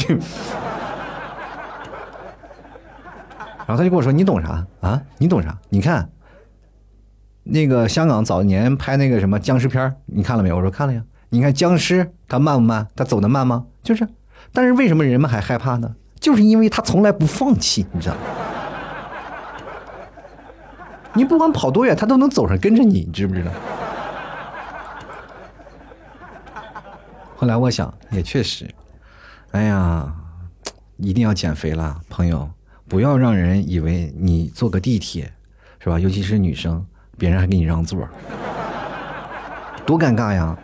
[3.65, 5.01] 然后他就跟我说你懂啥啊？
[5.17, 5.57] 你懂啥？
[5.69, 6.07] 你看。
[7.43, 10.55] 那个香港早年拍那个什么僵尸片你看了没有？
[10.55, 11.03] 我说看了呀。
[11.29, 12.87] 你看僵尸他慢不慢？
[12.95, 13.65] 他走的慢吗？
[13.81, 14.07] 就是。
[14.51, 15.95] 但是为什么人们还害怕呢？
[16.19, 18.21] 就是因为他从来不放弃，你知道吗？
[21.15, 23.51] 你不管跑多远，他都能走上跟着你，你知不知道？
[27.35, 28.73] 后来我想，也确实，
[29.51, 30.13] 哎呀，
[30.97, 32.49] 一定要减肥了，朋友，
[32.87, 35.33] 不要让人以为你坐个地铁，
[35.79, 35.99] 是吧？
[35.99, 36.85] 尤其是女生。
[37.17, 37.99] 别人还给你让座，
[39.85, 40.57] 多尴尬呀！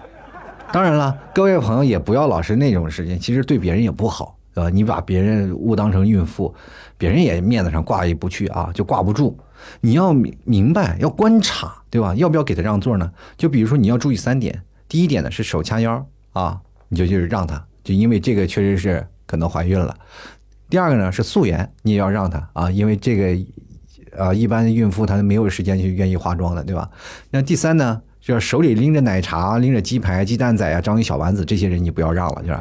[0.71, 4.69] 当然了，各位朋友也不要老是那种事情，其实对别人也不好，对吧？
[4.69, 6.53] 你把别人误当成孕妇，
[6.97, 9.37] 别人也面子上挂一不去啊，就挂不住。
[9.81, 12.13] 你要明明白，要观察，对吧？
[12.15, 13.11] 要不要给他让座呢？
[13.37, 19.93] 就比如说你要注意三点：第一点呢是手掐腰啊，你就就是让他，就因为这个确实是可能怀孕了；
[20.69, 23.45] 第二个呢是素颜，你也要让他啊，因为这个。
[24.17, 26.89] 啊，一般孕妇她都没有时间去愿意化妆的，对吧？
[27.31, 32.59] 那第三呢，就是手里拎着奶茶、拎着鸡排、鸡蛋仔啊、章鱼小丸子，这些人你不要让了，就是，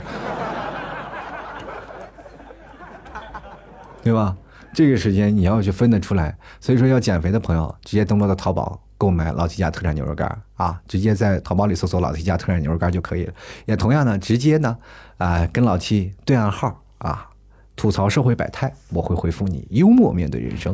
[4.04, 4.36] 对吧？
[4.74, 6.36] 这个时间你要去分得出来。
[6.60, 13.32] 所以说，要减肥的朋友，直接登录到淘宝购买老七家特产牛肉干啊，直接在淘宝里搜索老七家特产牛肉干就可以了。
[13.64, 14.76] 也同样呢，直接呢，
[15.16, 17.26] 啊，跟老七对暗号啊，
[17.74, 20.72] 吐槽社会百态，我会回复你，幽默面对人生。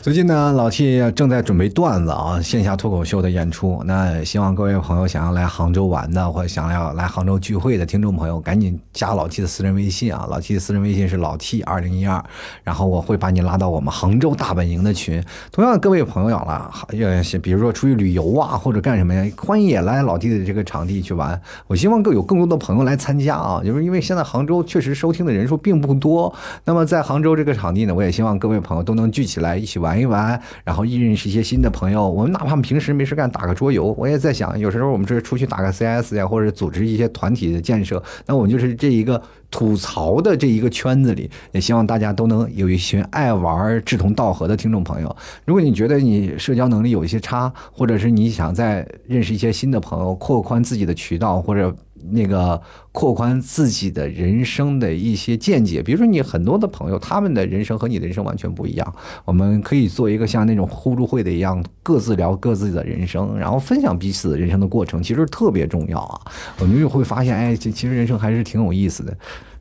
[0.00, 3.82] 最近呢，老 T 正在准备段子啊，线下脱口秀的演出。
[3.84, 10.24] 那希望各位朋友想要来杭州玩的，或者想要来杭州聚会的听众朋友，赶紧加老 T 的私人微信啊！
[10.30, 12.24] 老 T 的私人微信是老 T 二零一二，
[12.62, 15.20] 然后我会把你拉到我们杭州大本营的群。
[15.50, 17.08] 同样，各位朋友了，要
[17.42, 21.38] 比如说出去旅游啊，或者干什么呀，欢迎也来老 T 的这个场地去玩。
[21.66, 26.32] 我希望更有更多的朋友来参加啊，就是因为现在杭州确实收听的人数并不多。
[26.64, 29.88] 那么在杭州这个场地呢，我也希望各位朋友都能聚起来一起玩。
[29.98, 32.08] 玩一玩，然后认识一些新的朋友。
[32.08, 45.16] 我们哪怕平时没事干打个桌游，我也在想，有时候我们这出去打个 CS 呀，或者组织一些团体的建设，那我们就是这一个吐槽的这一个圈子里，也希望大家都能有一群爱玩、志同道合的听众朋友。
[45.44, 51.74] 如果你觉得你社交能力有一些差，或者是你想再认识一些新的朋友，扩宽自己的渠道，或者。
[52.10, 52.60] 那个
[52.92, 58.94] 扩宽自己的人生的一些见解，比如说你很多的朋友，他们的人生和你的人生完全不一样。
[59.24, 66.20] 我们可以做一个像那种互助会的一样，各自聊各自的人生，然后分享彼此的人生的过程，其实特别重要啊。
[66.58, 69.16] 我们就会发现，哎，这其实人生还是挺有意思的。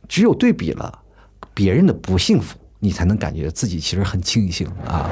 [0.07, 0.99] 只有对比了
[1.53, 5.09] 别人的不幸福，你才能感觉自己其实很庆幸啊。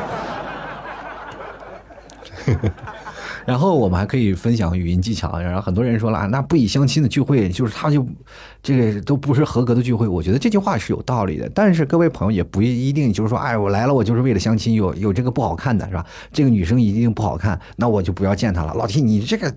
[3.46, 5.40] 然后我们还可以分享语音技巧。
[5.40, 8.06] 然后很多人说了啊，那不以相亲的聚会，就是他就
[8.64, 10.08] 这个都不是合格的聚会。
[10.08, 16.06] 我觉得这句话是有道理的，但是各位朋友也不一定就是说，哎，我来了我就是为了相亲，有有这个不好看的是吧？
[16.34, 18.74] 这个女生一定不好看，那我就不要见她了。
[18.74, 19.54] 老提你这个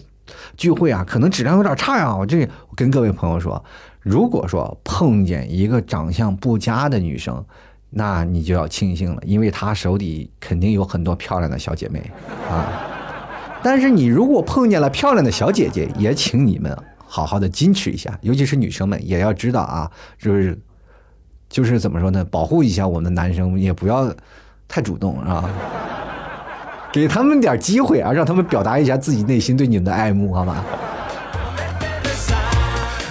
[0.56, 2.14] 聚会啊，可能质量有点差呀。
[2.14, 2.46] 我这
[2.76, 3.64] 跟各位朋友说，
[4.00, 7.42] 如果说碰见一个长相不佳的女生，
[7.90, 12.02] 那你就要庆幸了，因为她手底肯定有很多漂亮的小姐妹
[12.50, 12.97] 啊。
[13.62, 20.58] 但是你如果碰见了漂亮的小姐姐，也请你们好好的矜持一下，尤其是女生们也要知道啊，就是
[21.48, 24.14] 就是怎么说呢，保护一下我们的男生，也不要
[24.68, 25.50] 太主动啊，
[26.92, 30.64] 给他们点机会啊，让他们表达一下自己内心对你们的爱慕，好吗？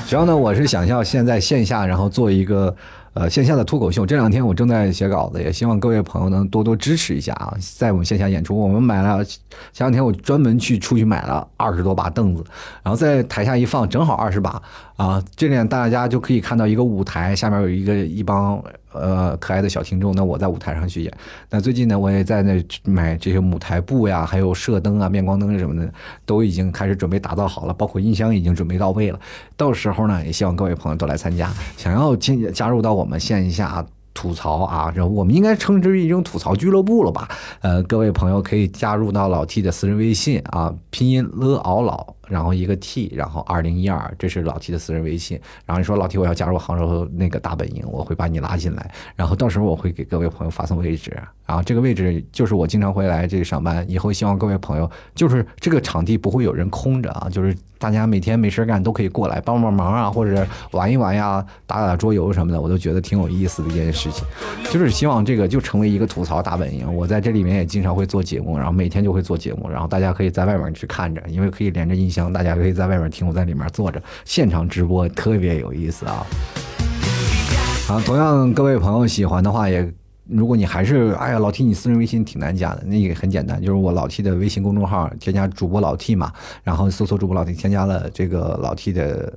[0.08, 2.76] 主要呢，我是想要现在线下，然后做一个。
[3.18, 7.52] 呃，线下的脱口秀，这两天我正在写稿子，也希望各位朋友能多多支持一下啊！
[7.76, 12.46] 在我们线下演出，我们买了前两天我专门去出去买了二十多把凳子，
[12.84, 14.62] 然后在台下一放，正好二十把
[14.98, 15.24] 啊！
[15.36, 18.64] 这边大家就可以看到一个舞台，下面有一个一帮。
[19.02, 21.14] 呃，可爱的小听众，那我在舞台上去演。
[21.50, 25.92] 那最近呢，我也在那买这些舞台布呀，还有射灯啊、面光灯什么的，
[26.26, 29.20] 都已经开始准备打造好了，包括音箱已经准备到位了。
[29.56, 33.86] 到时候呢，也希望各位朋友都来参加，想要进加入到我们线下。
[34.14, 37.30] 吐槽啊，这我们应该称之为一种吐槽俱乐部了吧？
[37.62, 45.40] 呃，各位朋友可以加入到老 T 的私人微信啊，拼音 l 敖老，然后一个 T，然后二零一二，这是老 T 的私人微信。
[45.66, 57.56] 然后你说老 T 我要加入杭州那个大本营，我会把你拉进来，然后到时候我会给各位朋友发送位置，然后这个位置就是我经常会来这里上班，以后希望各位朋友就是这个场地不会有人空着啊，就是。
[57.80, 64.26] 大家每天没事干都可以过来帮帮忙啊，或者玩一玩呀，打打桌游什么的，我都觉得挺有意思的一件事情。
[64.72, 66.92] 就是希望这个就成为一个吐槽大本营。
[66.92, 76.26] 我在这里面也经常会做节目，然后每天就会做节目，然后大家可以在外面去看着，因为可以连着音箱，大家可以在外面听，我在里面坐着现场直播，特别有意思啊。
[77.88, 79.88] 好，同样各位朋友喜欢的话也。
[80.30, 86.32] 如果你还是哎呀老 T，你私人微信挺难加的，那也很简单，就是我老 T 的微信公众号，添加主播老 T 嘛，
[86.64, 89.34] 然后搜索主播老 T，添加了这个老 T 的。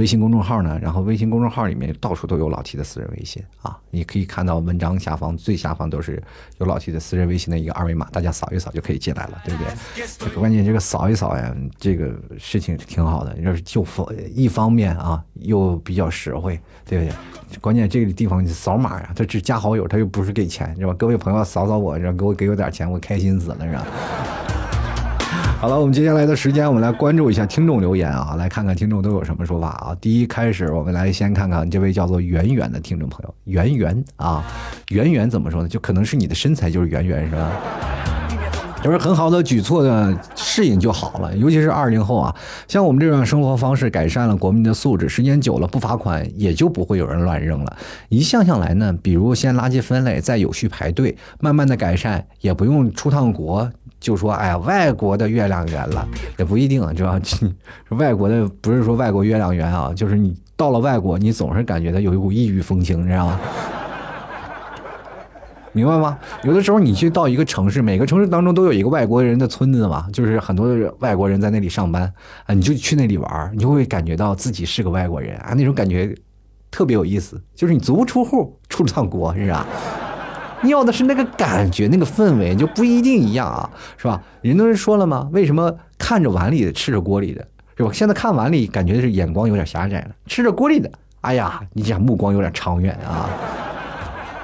[0.00, 6.22] 微信公众号呢，然后微信公众号里面到处都有老 T 的私人微信啊，你可以看到文章下方最下方都是
[6.56, 10.06] 有老 T 的私人微信的一个二维码，大家扫一扫就可以进来了，对不对？
[10.18, 13.86] 这个关键这个扫一扫呀，这个事情挺好的，就是就
[14.34, 17.14] 一方面啊，又比较实惠，对不对？
[17.60, 20.94] 关键这个地方你扫码呀，他只加好友，他又不是给钱，是吧？
[20.94, 23.86] 各位朋友扫扫我，然后给我给我点钱，我开心死了，是吧？
[25.60, 29.94] 好了，我们接下来的时间，我们来关注一下听众留言啊，来看看听众都有什么说法啊。
[30.00, 34.42] 第一开始，我们来先看看这位叫做圆圆的听众朋友，圆圆啊，
[34.88, 35.68] 圆圆怎么说呢？
[35.68, 37.52] 就可能是你的身材就是圆圆是吧？
[38.82, 42.34] 就是很好的举措的适应就好了，尤其是二零后啊，
[42.66, 47.76] 像我们这种生活方式改善了国民的素质，时间久了不罚款也就不会有人乱扔了。
[48.08, 53.70] 一项项来呢，比如先垃圾分类，再有序排队，慢慢的改善，也不用出趟国。
[54.00, 56.08] 就说哎呀，外国的月亮圆了，
[56.38, 57.20] 也不一定，知道吧？
[57.96, 63.40] 外国的不是说外国月亮圆啊，就是你到了外国，你总是感觉到有一股异域风情，你知道吗？
[65.72, 66.18] 明白吗？
[66.42, 72.12] 有的时候你去到一个城市，每个城市当中都有一个外国人的村子嘛，就是很多外国人在那里上班
[72.46, 76.12] 啊，你就去那里玩，你就会感觉到自己是个外国人啊，那种感觉
[76.72, 79.64] 特别有意思，就是你足不出户出趟国，是吧？
[80.68, 84.22] 要的是那个感觉，那个氛围就不一定一样啊，是吧？
[84.42, 85.28] 人都是说了吗？
[85.32, 87.46] 为什么看着碗里的吃着锅里的，
[87.76, 87.90] 是吧？
[87.92, 90.90] 现在看碗里感觉是眼光有点狭窄了，吃着锅里的，
[91.22, 93.28] 哎呀，你讲目光有点长远啊。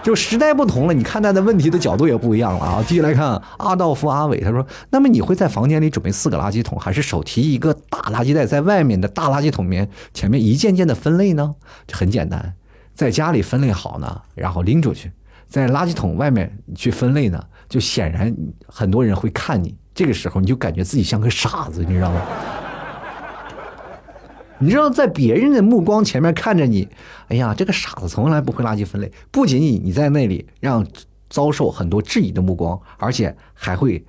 [0.03, 2.85] 就时代不同了，你看待的问题的角度也不一样了啊。
[2.87, 11.57] 继续来看阿道夫阿伟，他说：“那么你会在房间里准备四个垃圾桶，还是手提一个大垃圾袋，在外面的大垃圾桶面前面一件件的分类呢？”
[11.89, 12.55] 这很简单，
[12.95, 15.11] 在家里分类好呢，然后拎出去。
[15.49, 18.35] 在垃圾桶外面去分类呢，就显然
[18.67, 19.75] 很多人会看你。
[19.95, 22.21] 这个时候你就感觉自己像个傻子，你知道吗？
[24.59, 26.89] 你知道在别人的目光前面看着你，
[27.29, 29.11] 哎呀，这个傻子从来不会垃圾分类。
[29.31, 30.87] 不仅仅你在那里让
[31.29, 34.05] 遭受很多质疑的目光，而且还会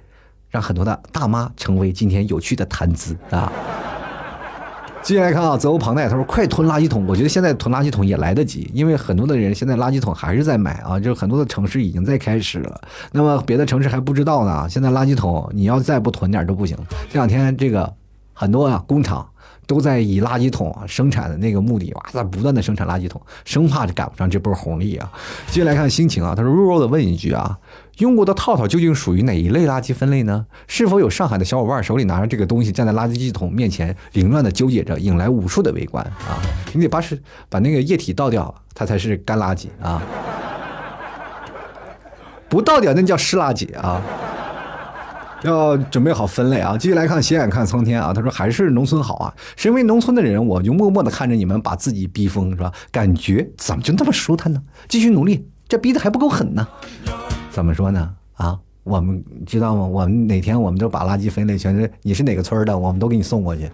[0.50, 3.52] 让很多的大妈成为今天有趣的谈资啊。
[5.08, 7.06] 接下来看啊，责无旁贷，他说快囤垃圾桶。
[7.08, 12.82] 我觉得现在囤垃圾桶也来得及，因为很多的人现在垃圾桶还是在买啊，就是很多的城市已经在开始了。
[13.14, 14.68] 那么别的城市还不知道呢。
[14.70, 16.78] 现在垃圾桶你要再不囤点都不行。
[17.10, 17.90] 这两天这个
[18.40, 19.28] 很多啊工厂
[19.66, 25.12] 都在以垃圾桶生产的那个目的，哇塞，不断的生产垃圾桶，生怕赶不上这波红利啊。
[25.48, 27.58] 接下来看心情啊，他说弱弱的问一句啊，
[27.98, 30.46] 用过的套套究竟属于哪一类垃圾分类呢？
[30.68, 36.38] 是否有上海的小伙伴手里拿着这个东西站在垃圾桶面前凌乱的纠结着，引来无数的围观啊？
[36.74, 37.20] 你得把是
[37.50, 40.00] 把那个液体倒掉，它才是干垃圾啊，
[42.48, 44.00] 不倒掉那叫湿垃圾啊。
[45.44, 46.76] 要准备好分类啊！
[46.78, 48.12] 继续来看，斜眼看苍天啊！
[48.12, 49.34] 他说还是农村好啊。
[49.56, 52.72] 身为农村的人，我就默默的看着你们把自己逼疯，是吧？
[52.92, 54.60] 感觉怎么就那么舒坦呢？
[54.88, 56.68] 继续努力，这逼的还不够狠呢。
[57.52, 58.14] 怎么说呢？
[58.36, 59.86] 啊，我们知道吗？
[59.86, 63.70] 我们哪天我们都把垃圾分类全是你是哪个村的，我们都给你送过去。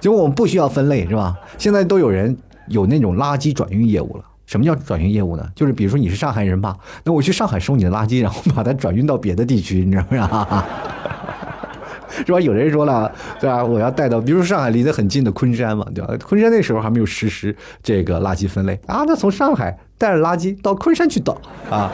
[0.00, 1.36] 结果我们不需要分类，是吧？
[1.58, 2.34] 现在都有人
[2.68, 4.24] 有那种垃圾转运业务了。
[4.46, 5.46] 什么叫转运业务呢？
[5.54, 10.64] 就是比如说你是上海人吧，那我去上海收你的垃圾，然后把它转运到别的地区，你知道吗？
[12.24, 12.40] 是吧？
[12.40, 13.64] 有人说了，对吧？
[13.64, 16.14] 我要带到，比如说上海离得很近的昆山嘛，对吧？
[16.24, 21.36] 昆山那时候还没有实施这个垃圾分类啊，那从上海带着垃圾到昆山去倒
[21.68, 21.90] 啊。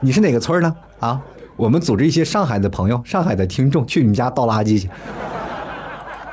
[0.00, 0.74] 你是哪个村呢？
[1.00, 1.20] 啊，
[1.54, 4.88] 我们组织一些上海的朋友、上海的听众去你们家倒垃圾去。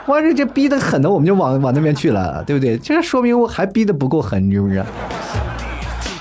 [0.10, 2.76] 我这这逼得狠的，我们就往往那边去了，对不对？
[2.80, 4.84] 这说明我还逼得不够狠，是不是？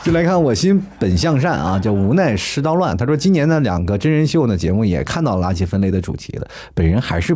[0.05, 2.95] 就来看我心本向善啊，叫无奈世道乱。
[2.95, 7.35] 他说今年的两个真人秀的节目也看到垃圾分类的主题了，本人还是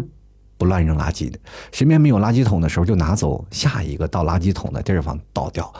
[0.59, 1.39] 不乱扔垃圾的，
[1.73, 5.73] 身边没有垃圾桶的时候就拿走下一个倒垃圾桶的地方倒掉。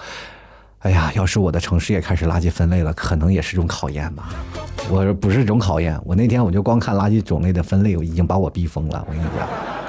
[0.79, 4.31] 哎呀，要是我的城市也开始垃圾分类了，可能也是种考验吧。
[4.89, 9.05] 我不是种考验，我那天我就光看垃圾种类的分类，我已经把我逼疯了。
[9.07, 9.82] 我跟你讲。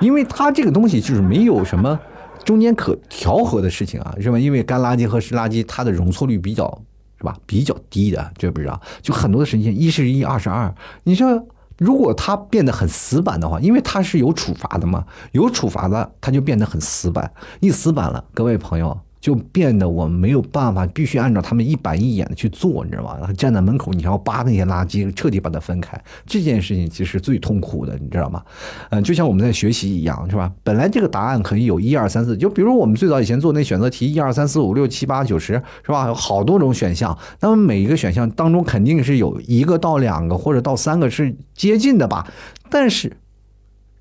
[0.00, 1.98] 因为它这个东西就是没有什么
[2.44, 4.38] 中间可调和的事情啊，是吧？
[4.38, 6.82] 因为干垃圾和湿垃圾它的容错率比较
[7.16, 8.80] 是吧比较低的，知不知道？
[9.00, 10.74] 就很多的神仙，一是一，二是二。
[11.04, 11.46] 你说
[11.78, 17.32] 如果它变得很死板的话，因为它是有处罚的嘛，有处罚的，它就变得很死板。
[17.60, 18.98] 一死板了，各位朋友。
[19.24, 23.32] 就变得我们没有办法，必须按照他们一板一眼的去做，你知道吗？
[23.32, 25.98] 站在门口，你还要扒那些垃圾，彻底把它分开。
[26.26, 28.42] 这件事情其实最痛苦的，你知道吗？
[28.90, 30.52] 嗯，就像我们在学习一样，是吧？
[30.62, 36.06] 本来这个答案可以有一二三四，就比如我们最早以前做那选择题，一二三四五六七八九十，是吧？
[36.08, 42.30] 有好多种选项，那么每一个选项当中肯定是有一个到两个或者到三个是接近的吧？
[42.68, 43.16] 但是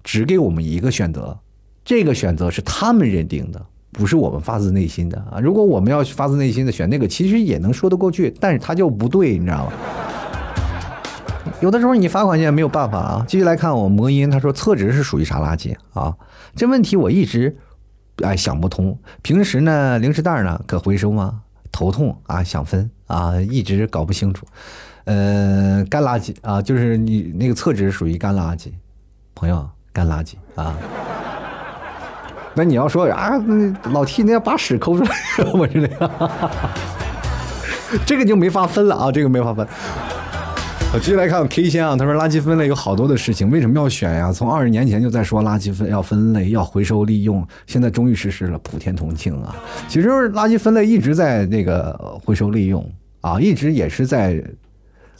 [0.03, 1.39] 只给我们一个选择，
[1.85, 3.65] 这个选择是他们认定的。
[3.93, 5.39] 不是我们发自内心的啊！
[5.39, 9.73] 如果我们要发自内心的选那个，其实也能说得过去，但是它就不对，你知道吗？
[11.61, 13.25] 有的时候你罚款也没有办法啊。
[13.27, 16.13] 继续来看我魔音，他说厕纸是属于啥垃圾啊？
[16.55, 17.55] 这问题我一直
[18.23, 18.97] 哎想不通。
[19.21, 21.41] 平时呢，零食袋呢可回收吗？
[21.71, 24.45] 头痛啊，想分啊，一直搞不清楚。
[25.05, 28.71] 呃，干垃圾啊，就是你那个厕纸属于干垃圾，
[29.35, 30.75] 朋友，干垃圾啊。
[32.55, 33.31] 那你要说啊，
[33.91, 35.11] 老 T，你要把屎抠出来，
[35.53, 36.11] 我是这个，
[38.05, 39.67] 这个就没法分了啊，这个没法分。
[40.93, 44.31] 我继续来看 K 先啊，他说垃圾分类有好多的事情，为什么要选呀？
[44.31, 49.55] 从二十年前就在说垃圾分要分类，要回收利用，现在终于实施了，普天同庆啊！
[49.87, 52.87] 其实垃圾分类一直在那个回收利用
[53.21, 54.39] 啊，一直也是在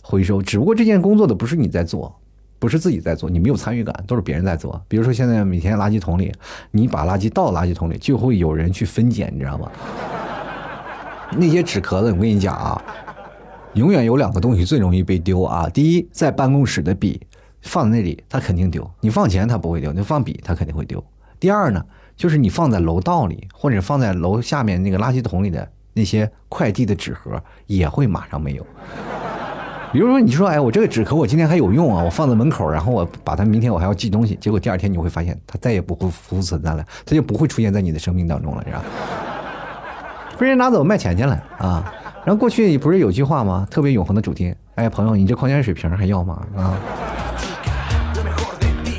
[0.03, 2.15] 回收，只不过这件工作的不是你在做。
[2.63, 4.81] 不是自己在做，你没有参与感，都是别人在做。
[4.87, 6.31] 比如说现在每天垃圾桶里，
[6.71, 9.69] 你把垃圾倒垃圾桶里，就会有人去分拣，你知道吗？
[11.35, 12.81] 那些纸壳子，我跟你讲啊，
[13.73, 15.67] 永远有两个东西最容易被丢啊。
[15.73, 17.19] 第一，在办公室的笔
[17.63, 21.03] 放在那里，它肯定丢；你放钱，它不会丢；你放笔，它肯定会丢。
[21.41, 21.83] 第二呢，
[22.15, 28.65] 就是你放在楼道里，或者放在楼下面那个垃圾桶里的那些快递的纸盒，也会马上没有。
[29.93, 38.83] 比如说，你说，哎，我这个纸壳我今天还有用啊，我放在门口，然后我把它明天我还要寄东西，结果第二天你会发现它再也不会复存在了，它就不会出现在你的生命当中了，是吧？
[40.39, 41.93] 被人拿走卖钱去了啊！
[42.25, 43.67] 然后过去不是有句话吗？
[43.69, 46.41] 特别永恒的主题，哎，朋友，你这矿泉水瓶还要吗？
[46.57, 46.75] 啊！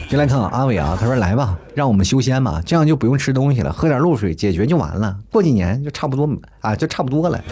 [0.09, 6.30] 进来看看阿伟啊，他说来吧，让我们修仙嘛，这样就不用吃东西了，喝点露水解决就完了，过几年就差不多
[6.61, 7.42] 啊，就差不多了，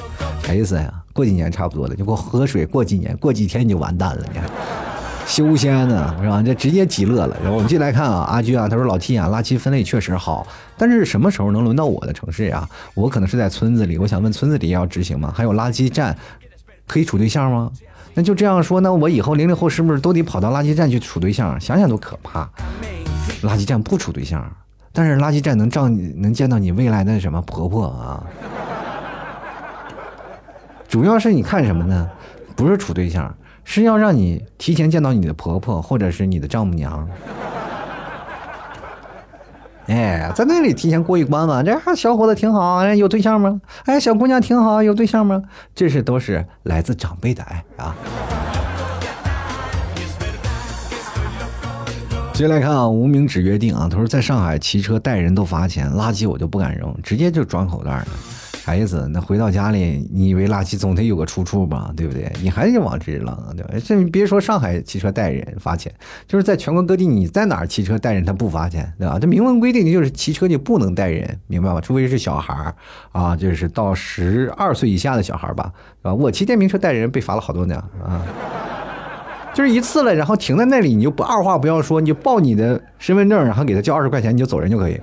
[0.45, 1.02] 啥意思呀？
[1.13, 2.65] 过几年差不多了，就给我喝水。
[2.65, 4.25] 过几年，过几天你就完蛋了。
[4.33, 4.49] 你看，
[5.27, 6.43] 修仙呢是吧？
[6.43, 7.37] 这直接极乐了。
[7.43, 10.47] 然后我们进来看啊，阿居啊，他说老 T 啊，垃圾分类确实好，
[10.77, 12.69] 但是什么时候能轮到我的城市呀？
[12.95, 15.33] 我可能是在村子里，我想问村子里要执行吗？
[15.35, 16.17] 还有垃圾站
[16.87, 17.71] 可以处对象吗？
[18.15, 21.59] 那就这样说，那我以后零零后是不是都得跑到垃圾站去处对象？
[21.61, 22.49] 想想都可怕。
[23.43, 24.45] 垃圾站不处对象，
[24.93, 28.25] 但是垃圾站能照你能见到你未来的什么婆婆啊？
[30.93, 32.07] 主要是你看什么呢？
[32.55, 33.35] 不是处对象，
[33.65, 37.09] 是要让你提前见到你的婆婆或者是你的丈母娘。
[39.87, 41.63] 哎，在那里提前过一关嘛？
[41.63, 43.59] 这小伙子挺好，哎，有对象吗？
[43.87, 45.43] 哎，小姑娘挺好，有对象吗？
[45.75, 47.97] 这是都是来自长辈的爱啊。
[52.35, 58.09] 接下来看啊，无名指约定啊，他说在上海骑车带人都罚钱，垃圾我就不敢扔，直接就装口袋了。
[58.65, 59.09] 啥意思？
[59.13, 61.93] 那回到家里，你以为垃圾总得有个出处吧？
[61.97, 62.31] 对不对？
[62.41, 63.75] 你还得往这扔，对吧？
[63.85, 65.93] 这你别说上海骑车带人罚钱，
[66.29, 69.19] 就是在全国各地，你在哪儿骑车带人他不罚钱，对吧？
[69.19, 71.81] 这明文规定就是骑车你不能带人，明白吧？
[71.81, 72.73] 除非是小孩儿
[73.11, 78.23] 啊，就是到十二岁以下的小孩儿吧，啊，我骑电瓶车带人被罚了好多呢啊，
[79.53, 85.01] 就是一次了，然后停在那里，你就不二话不要说，你就报你的身份证，然后给他交二十块钱，你就走人就可以。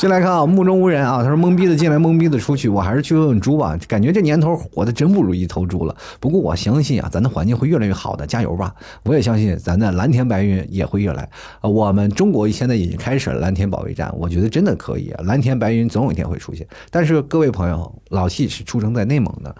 [0.00, 1.22] 进来看啊，目中无人啊。
[1.22, 2.70] 他说懵逼的进来，懵逼的出去。
[2.70, 5.94] 我还是去问问猪吧，感觉这年头活的真不如一头猪了。
[6.18, 8.74] 不过我相信啊，咱的环境会越来越好的，加油吧！
[9.04, 11.28] 我也相信咱的蓝天白云也会越来。
[11.60, 16.66] 啊，我们中国现在已经开始了蓝天保卫战，我觉得真的可以啊，蓝天白云总有一天会出现。
[16.90, 19.54] 但是各位朋友，老 T 是出生在内蒙的，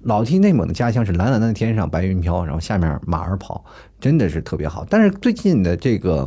[0.00, 3.62] 老 T 内蒙的家乡是蓝蓝的天上白云飘，然后下面马儿跑，
[4.00, 4.86] 真的是特别好。
[4.88, 6.26] 但是最近的这个。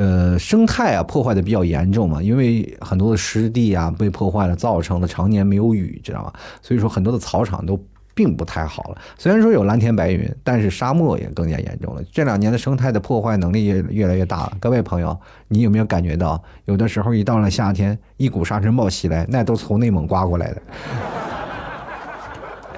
[0.00, 6.32] 呃，生态啊破坏的比较严重嘛，因为很多的湿地啊被破坏了，造成了常年没有雨，知道吧？
[6.62, 7.78] 所以说很多的草场都
[8.14, 8.98] 并不太好了。
[9.18, 12.02] 虽然说有蓝天白云，但是沙漠也更加严重了。
[12.10, 14.56] 这两年的生态的破坏能力也越来越大了。
[14.58, 15.14] 各位朋友，
[15.48, 20.62] 你有没有感觉到，有的时候一到了夏天，一股沙尘暴袭来，那都从内蒙刮过来的，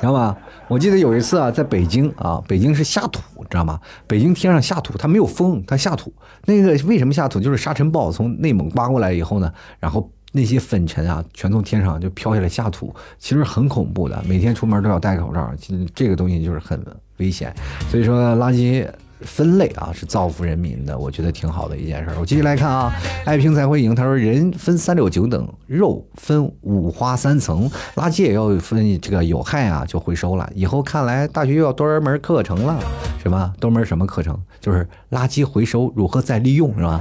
[0.01, 0.37] 知道吧？
[0.73, 3.21] 我记得有一次啊，在北京啊，北京是下土，
[3.51, 3.79] 知道吗？
[4.07, 6.11] 北京天上下土，它没有风，它下土。
[6.47, 7.39] 那个为什么下土？
[7.39, 14.25] 就是沙尘暴从内蒙刮过来以后呢，然后那些粉尘啊，全从天上就飘下来下土，其实很恐怖的。
[14.27, 16.83] 每天出门都要戴口罩，其实这个东西就是很
[17.19, 17.55] 危险。
[17.91, 18.89] 所以说垃圾。
[19.25, 22.17] 分类啊，是造福人民的，我觉得挺好的一件事儿。
[22.21, 22.93] 我继续来看啊，
[23.25, 23.95] 爱拼才会赢。
[23.95, 30.49] 他说，人分三六九等，肉分五花三层，垃圾也要分这个有害啊，就回收了。
[30.55, 32.79] 以后看来，大学又要多门课程了，
[33.23, 34.39] 什么多门什么课程？
[34.61, 37.01] 就是垃圾回收如何再利用，是吧？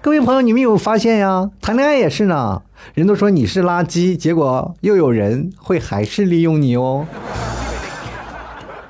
[0.00, 1.50] 各位朋友，你们有发现呀？
[1.60, 2.62] 谈恋爱也是呢，
[2.94, 7.04] 人都说你是垃圾，结果又有人会还是利用你哦。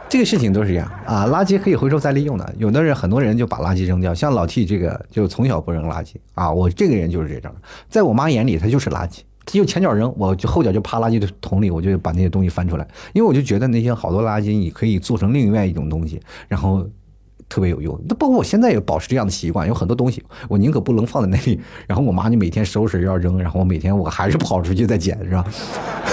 [0.08, 2.54] 这个事情都是这样啊，垃圾可以回收再利用的。
[2.56, 6.50] 有的人很多人就把垃圾扔掉，像老 T 这个就从小不扔垃圾啊。
[6.50, 7.54] 我这个人就是这种，
[7.90, 16.88] 在我妈眼里他就是垃圾，他就前脚扔，我就后脚就趴垃圾的桶里，我就把那些东西翻出来，因为我就觉得那些好多垃圾你可以做成另外一种东西，然后
[17.50, 18.00] 特别有用。
[18.08, 25.44] 那包括我现在也保持这样的习惯，有很多东西我宁可不扔放在那里，然后我妈就每天收拾要扔，然后我每天我还是跑出去再捡，是吧？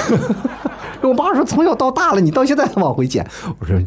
[1.08, 3.26] 我爸说：“从小到大了，你到现在还往回捡。”
[3.60, 3.78] 我说：“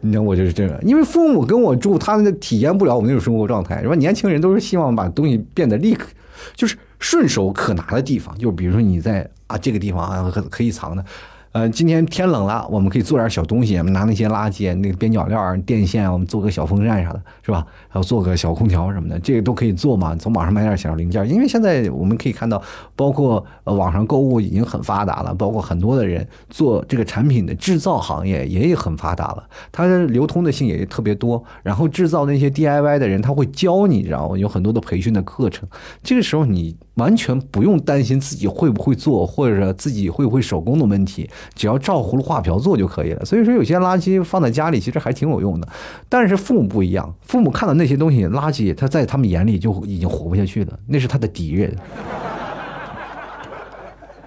[0.00, 3.94] 你知道我就是这个，因为父母跟我住，他们体验不了我们那种生活状态，是吧？
[3.94, 6.08] 年轻人都是希望把东西变得立刻，
[6.54, 11.04] 就是顺手可拿的地方，就比如说你在啊这个地方啊可可以藏的。”
[11.52, 17.66] 呃，今天天冷了，我们可以做点小东西，拿那些垃圾、那个边角料、电线啊，我们做个小风扇啥的，是吧？
[17.90, 20.16] 还有做个小空调什么的，这个都可以做嘛。
[20.16, 22.62] 从网上买点小零件，因为现在我们可以看到，
[22.96, 31.44] 包括网上购物已经很发达了，包括很多的人做这个产品的制造行业也很发达了，它的流通的性也特别多。
[31.62, 34.38] 然后制造那些 DIY 的人，他会教你，知道吗？
[34.38, 35.68] 有很多的培训的课程，
[36.02, 41.28] 这个时候你 完全不用担心自己会不会做，或者自己会不会手工的问题。
[41.54, 43.24] 只要照葫芦画瓢做就可以了。
[43.24, 45.68] 所以说，有些垃圾放在家里其实还挺有用的。
[46.08, 51.74] 但是父母不一样，父母看到那些东西垃圾，他在他们眼里就已经活不下去了，那是他的敌人，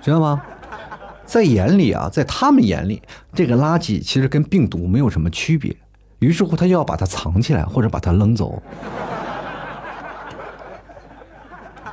[0.02, 0.42] 知道吗？
[1.26, 3.02] 在眼里啊，在他们眼里，
[3.34, 5.76] 这个垃圾其实跟病毒没有什么区别。
[6.20, 8.62] 于是乎，他就要把它藏起来，或者把它扔走。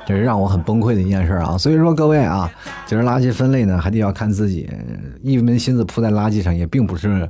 [0.05, 1.57] 这是让我很崩溃的一件事啊！
[1.57, 2.51] 所以说各位啊，
[2.85, 4.69] 其实垃圾分类呢，还得要看自己，
[5.21, 7.27] 一门心思扑在垃圾上，也并不是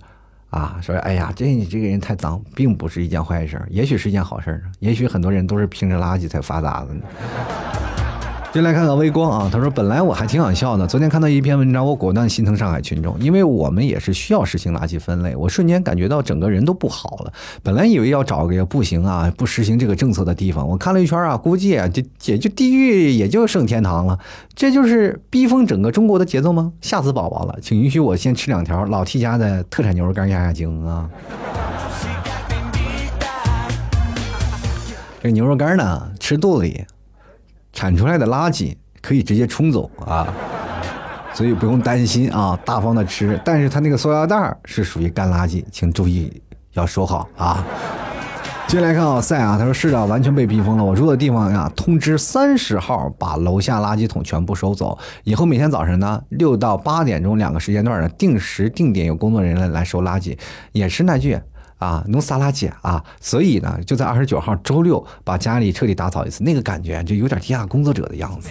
[0.50, 4.72] 啊，说哎呀，这你这个人太脏，并不是一件坏事，也许是一件好事呢。
[4.80, 7.02] 也许很多人都是凭着垃圾才发达的呢
[8.54, 8.64] 呢。
[8.64, 17.34] 进来看看微光啊，他说本来我还挺想笑的，昨天看到一篇文章，我果断心疼上海群众，因为我们也是需要实行垃圾分类，我瞬间感觉到整个人都不好了。
[17.64, 24.20] 本来以为要找个不行啊，不实行这个政策的地方，我看了一圈啊，估计啊，就也就地狱也就剩天堂了。
[24.54, 26.72] 这就是逼疯整个中国的节奏吗？
[26.80, 31.10] 吓死宝宝了，请允许我先吃两条老 T 家的特产牛肉干压压惊啊。
[35.24, 36.86] 这牛肉干呢，吃肚子里。
[37.74, 40.34] 产出来的垃圾可以直接冲走啊！
[41.34, 43.38] 所以不用担心啊，大方的吃。
[43.44, 46.42] 但是它那个塑料袋是属于干垃圾，请注意
[46.74, 47.66] 要收好啊。
[48.68, 50.84] 接下来看奥，赛啊，他说市长完全被逼疯了。
[50.84, 54.98] 我住的地方呀，通知三十号把楼下垃圾桶全部收走。
[55.24, 60.36] 以后每天早晨呢，六到八点钟两个时间段呢，定时定点有工作人员来收垃圾。
[60.72, 61.38] 也是那句
[61.84, 63.04] 啊，弄撒垃圾啊。
[63.20, 68.50] 所以呢，就在二十九号周六把家里彻底打扫一次，那个感觉就有点地下工作者的样子。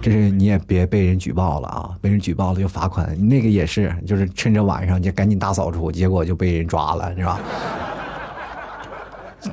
[0.00, 3.16] 这是你也别被人举报了啊，被人举报了就罚款。
[3.28, 7.40] 那个也是，就是趁着晚上就赶紧大扫除，结果就被人抓了，是吧？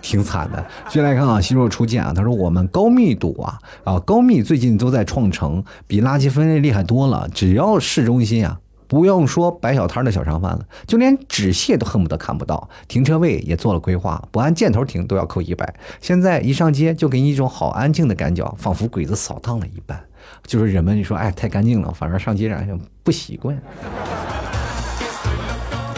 [0.02, 0.66] 挺惨的。
[0.90, 7.30] 接来看啊，希若初见啊，他说我们高密度啊啊高密最近都在创城，比垃圾分类厉害多了。
[7.34, 12.70] 只要市中心啊，不用说摆小摊的小商贩了，就连纸屑都恨不得看不到。
[12.88, 15.74] 停车位也做了规划，不按箭头停都要扣一百。
[16.02, 20.00] 现在一上街就给你一种好安静的感觉，仿佛鬼子扫荡了一般。
[20.46, 23.58] 就是人们就说哎太干净了，反而上街上不习惯。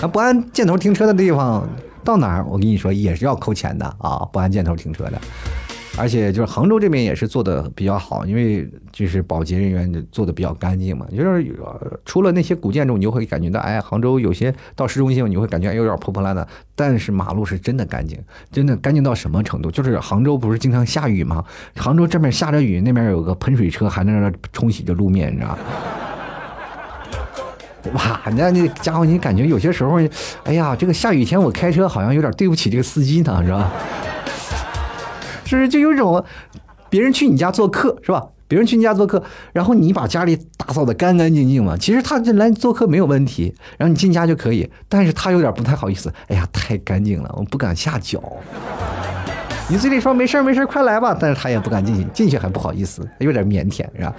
[0.01, 1.67] 那，不按箭头停车的地方。
[2.03, 4.19] 到哪儿，我跟你说也是要扣钱的啊！
[4.31, 5.19] 不按箭头停车的，
[5.97, 11.05] 而且就是杭州这边也是做的比较好，因为就是保洁人员做的比较干净嘛。
[11.15, 11.55] 就是
[12.05, 18.17] 除了那些古建筑，你就会感觉到，哎，杭州有些到市中心，你会感觉有点破破烂烂，但是马路是真的干净，
[18.51, 19.71] 真的干净到什么程度？
[19.71, 21.43] 就是杭州不是经常下雨吗？
[21.75, 25.57] 杭州这边下着雨，那边有个喷水车还在那冲洗着路面，你知道。
[27.93, 29.97] 哇，那那家伙，你感觉有些时候，
[30.43, 33.71] 哎呀，这个下雨天我开车好像有点对不起这个司机呢，是吧？
[35.47, 36.23] 是不是就有种
[36.89, 38.23] 别人去你家做客是吧？
[38.49, 39.21] 别人去你家做客，
[39.51, 48.23] 然后你把家里打扫的干干净净嘛，其实他这来做客没有问题，然后你进家就可以，但是他有点不太好意思，哎呀，太干净了，我不敢下脚。
[49.67, 54.15] 你嘴里说没事没事快来吧，但是他也不敢进去，进去还不好意思，有点腼腆，是吧？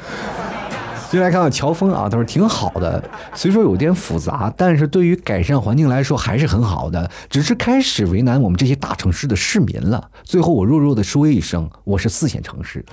[1.10, 3.02] 接下来看看乔峰啊，他说挺好的，
[3.32, 10.10] 虽说有点复杂，但是对于改善环境来说还是很好的，只是开始为难我们这些大城市的市民了。
[10.22, 12.84] 最后我弱弱的说一声，我是四线城市，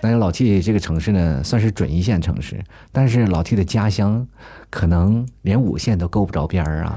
[0.00, 2.58] 但是老 T 这个城市呢算是准一线城市，
[2.92, 4.26] 但是老 T 的家乡
[4.70, 6.96] 可能连五线都够不着边儿啊。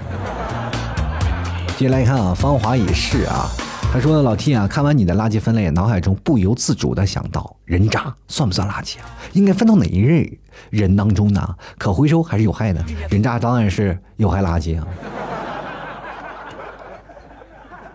[1.76, 3.50] 接下来看啊，芳华已逝啊。
[3.92, 9.06] 他说：“老 T 啊，看完你的垃圾分类，脑海中不由自主的想到，人渣算不算垃圾啊？
[9.34, 10.40] 应该分到哪一类
[10.70, 11.56] 人当中呢？
[11.78, 12.84] 可回收还是有害的？
[13.10, 14.88] 人渣当然是有害垃圾啊！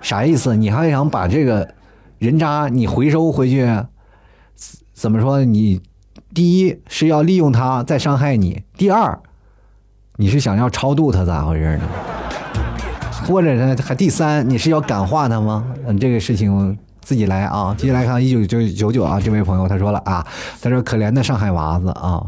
[0.01, 0.55] 啥意思？
[0.57, 1.69] 你还想把这个
[2.19, 3.69] 人渣你回收回去？
[4.95, 5.45] 怎么说？
[5.45, 5.81] 你
[6.35, 9.19] 第一是要利用它再伤害你，第二
[10.17, 11.85] 你是想要超度他咋回事呢？”
[13.27, 15.65] 或者呢，还第三，你是要感化他吗？
[15.87, 17.75] 嗯，这个事情自己来啊。
[17.77, 20.27] 接下来看一九九九九啊，这位朋友他说了啊，
[20.63, 22.25] 他说可怜的上海娃子啊。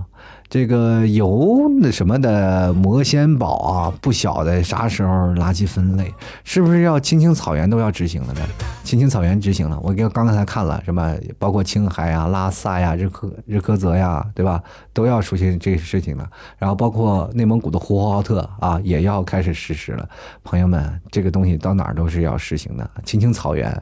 [0.51, 8.41] 这个油那什么的魔仙堡啊，不晓得啥时候垃圾分类，是不是要青青草原都要执行了呢？
[8.83, 14.61] 青青草原执行了，我给刚刚才看了，什么包括青海呀、拉萨呀、日喀日喀则呀，对吧？
[14.93, 16.29] 都要出现这个事情了。
[16.59, 20.09] 然后包括内蒙古的呼和浩特啊，也要开始实施了。
[20.43, 22.91] 朋友们，这个东西到哪儿都是要实行的。
[23.05, 23.81] 青青草原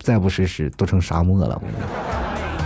[0.00, 1.60] 再不实施，都成沙漠了。
[1.60, 2.65] 我跟你说。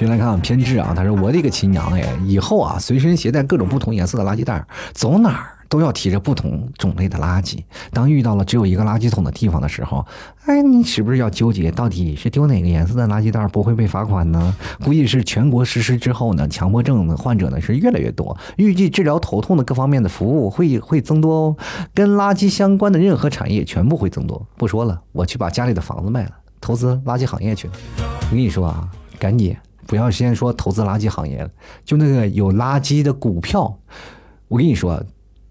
[0.00, 7.62] 先来看看偏执啊，他说我的个亲娘哎，以后啊随身携带各种不同颜色的垃圾袋，走哪儿都要提着不同种类的垃圾。
[7.92, 10.02] 当遇到了只有一个垃圾桶的地方的时候，
[10.46, 14.56] 哎，你是不是要纠结到底是丢哪个颜色的垃圾袋不会被罚款呢？
[14.82, 21.56] 估计是全国实施之后呢，强迫症的患者呢是越来越多，预计治疗头痛的各方面的服务会会增多哦，
[21.92, 24.46] 跟垃圾相关的任何产业全部会增多。
[24.56, 27.68] 不说了，我去把家里的房子卖了，投资垃圾行业去。
[27.98, 28.88] 我跟你说啊，
[29.18, 29.54] 赶紧。
[29.90, 31.50] 不要先说投资垃圾行业了，
[31.84, 33.76] 就那个有垃圾的股票，
[34.46, 35.02] 我跟你说，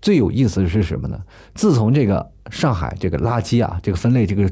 [0.02, 1.20] 最有意思的是什么呢？
[1.54, 4.50] 自从这个上海这个垃圾啊，这个分类这个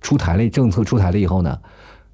[0.00, 1.56] 出台了政策出台了以后呢，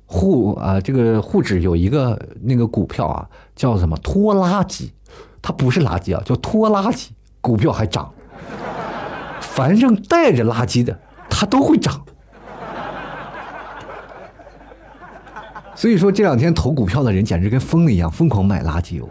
[0.04, 4.92] 沪啊这个沪指有一个那个股票啊，叫什么拖拉机，
[5.40, 8.12] 它不是垃圾啊，叫拖拉机，股票还涨，
[9.40, 11.00] 反正带着垃圾的，
[11.30, 12.04] 它都会涨。
[15.74, 19.08] 所以说这两天投股票的人简直跟疯了一样，疯狂买垃圾油。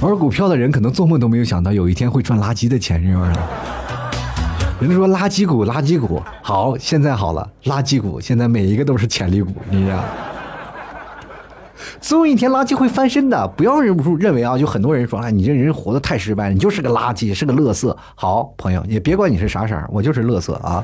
[0.00, 3.32] 玩股票的人可能做梦都没有想到有一天会赚垃圾的钱，是不是？
[4.80, 10.02] 人家说垃圾股，垃圾股好，现在好了，垃圾股现在每一个都是潜力股，你知道？
[12.00, 17.96] 总有一天垃圾会翻身的，不要认不住认为啊，就很多人说啊，你这人活得太失败了，你就是个垃圾，是个乐色。
[18.14, 20.82] 好朋友，也别管你是啥色我就是乐色啊。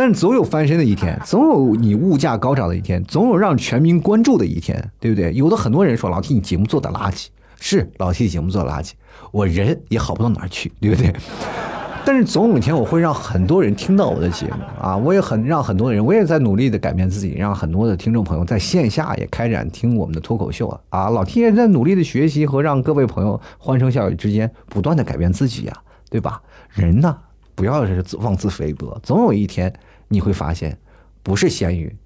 [0.00, 5.30] 但是总有翻身的一天， 总有你物价高涨的一天，总有让全民关注的一天，对不对？
[5.34, 7.26] 有的很多人说老 T 你节目做的垃圾，
[7.60, 8.92] 是老 T 节目做的垃圾，
[9.30, 11.14] 我人也好不到哪儿去，对不对？
[12.02, 25.76] 但是总有一天我会让很多人听到我的节目啊，我也很让很多人，我也在努力的改变自己，让很多的听众朋友在线下也开展听我们的脱口秀啊啊，老 T 也在努力的学习和让各位朋友欢声笑语之间不断的改变自己呀，
[26.08, 26.40] 对吧？
[26.70, 27.14] 人呢，
[27.54, 29.70] 不要是妄自菲薄，总有一天
[30.12, 30.76] 你会发现，
[31.22, 31.96] 不是咸鱼，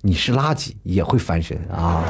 [0.00, 2.02] 你是垃圾也会翻身啊。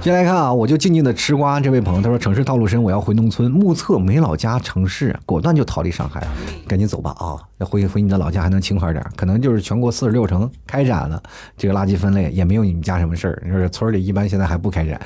[0.00, 1.58] 先来看啊，我就静静的吃瓜。
[1.58, 3.50] 这位朋友他说：“城市道路深，我要回农村。
[3.50, 6.22] 目测没老家城市，果断就逃离上海，
[6.68, 7.40] 赶紧走吧啊！
[7.56, 11.20] 要回回你的老家还能轻快点，可能就是全国四十六城开展了
[11.56, 13.42] 这个垃圾分类，也没有你们家什么事儿。
[13.44, 15.00] 你说村里一般现在还不开展。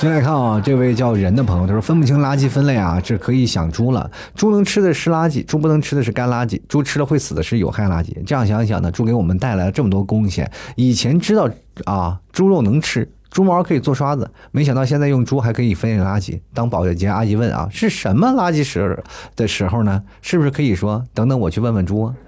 [0.00, 4.10] 先来看啊，这位叫人的朋友他说：分不清垃圾分类啊，这可以想猪了。
[4.34, 6.58] 猪能吃的是垃圾，猪不能吃的是干垃圾。
[6.66, 8.16] 猪吃了会死的是有害垃圾。
[8.24, 10.50] 这样想想呢，猪给我们带来了这么多贡献。
[10.74, 11.46] 以前知道
[11.84, 16.40] 啊，猪肉能吃。”猪毛可以做刷子，没想到现在用猪还可以分类垃圾。
[16.54, 19.04] 当保洁阿姨问啊，是什么垃圾时
[19.36, 20.02] 的时候呢？
[20.22, 22.10] 是不是可以说等等我去问问猪？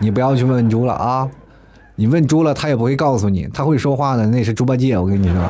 [0.00, 1.28] 你不要去问猪了啊！
[2.00, 4.96] 你问猪了，他也不会告诉你，他会说话的那是猪八戒。
[4.96, 5.44] 我跟你说，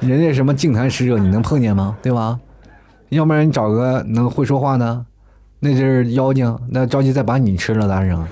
[0.00, 1.94] 人家什么净坛使者你能碰见吗？
[2.00, 2.40] 对吧？
[3.10, 5.04] 要不然你找个能会说话的，
[5.60, 8.26] 那就是妖精，那着急再把你吃了咋整？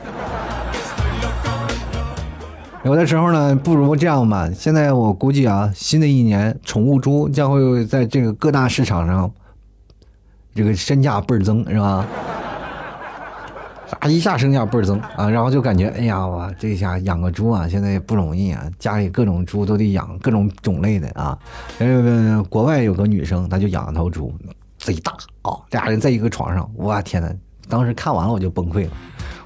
[2.84, 4.48] 有的时候呢，不如这样吧。
[4.50, 9.30] 现在我估计啊，新的一年宠物猪将会在这个各大市场上，
[10.54, 12.06] 这个身价倍儿增，是吧？
[14.00, 21.38] 啊，一下身价倍儿增啊，然后就感觉，哎呀，我这下养个猪啊，现在也不容易啊，家里各种猪都得养，各种种类的啊。
[21.78, 24.32] 呃，国外有个女生，她就养了头猪，
[24.78, 27.30] 贼大啊，俩人在一个床上，我天呐，
[27.68, 28.90] 当时看完了我就崩溃了。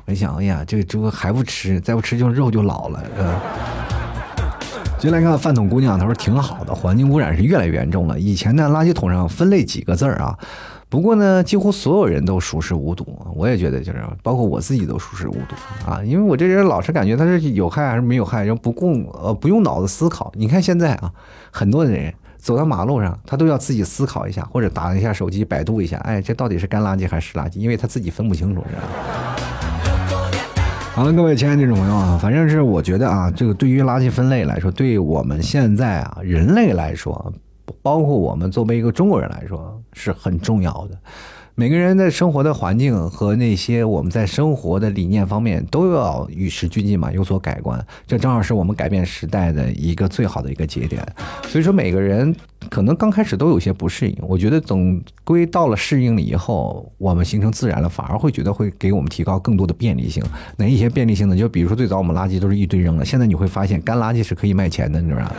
[0.07, 3.41] 我想，哎呀，这个猪还不吃，再不吃就肉就老了，是吧？
[4.99, 8.19] 进来看饭桶姑娘，她说挺好的，环境污染是越来越严重了。
[8.19, 10.37] 以前呢，垃圾桶上分类几个字儿啊，
[10.91, 13.07] 不过呢，几乎所有人都熟视无睹。
[13.37, 15.55] 我也觉得就是，包括我自己都熟视无睹
[15.89, 20.33] 啊，因为我这人老是感觉它是有害还是没有害，然后不共呃不用脑子思考。
[20.35, 21.13] 你看现在啊，
[21.53, 27.61] 很多的人走到马路上，他都要自己思考一下，或者打一下手机百度一下，哎，这到底是干垃圾还是湿垃圾？
[27.61, 28.83] 因为他自己分不清楚，是吧？
[30.93, 37.33] 好了，各位亲爱的听众朋友啊，反正是我觉得啊，这个对于垃圾分类来说，对我们现在啊人类来说，
[37.83, 40.99] 包括我们作为一个中国人来说，是很重要的。
[41.57, 47.85] 每个人的生活的环境和那些我们在生活的理念方面都要与时俱进嘛，有所改观。
[48.07, 51.07] 这正好是我们改变时代的一个最好的一个节点。
[51.49, 52.35] 所以说，每个人
[52.71, 54.17] 可能刚开始都有些不适应。
[54.23, 60.25] 我觉得总归到了适应了以后，我们形成自然了，反而会觉得会给我们提高更多的便利性。
[60.57, 61.37] 哪一些便利性呢？
[61.37, 65.33] 就比如说最早我们垃圾都是一堆扔的，现在你会发现干垃圾是可以卖钱的，你知道吗？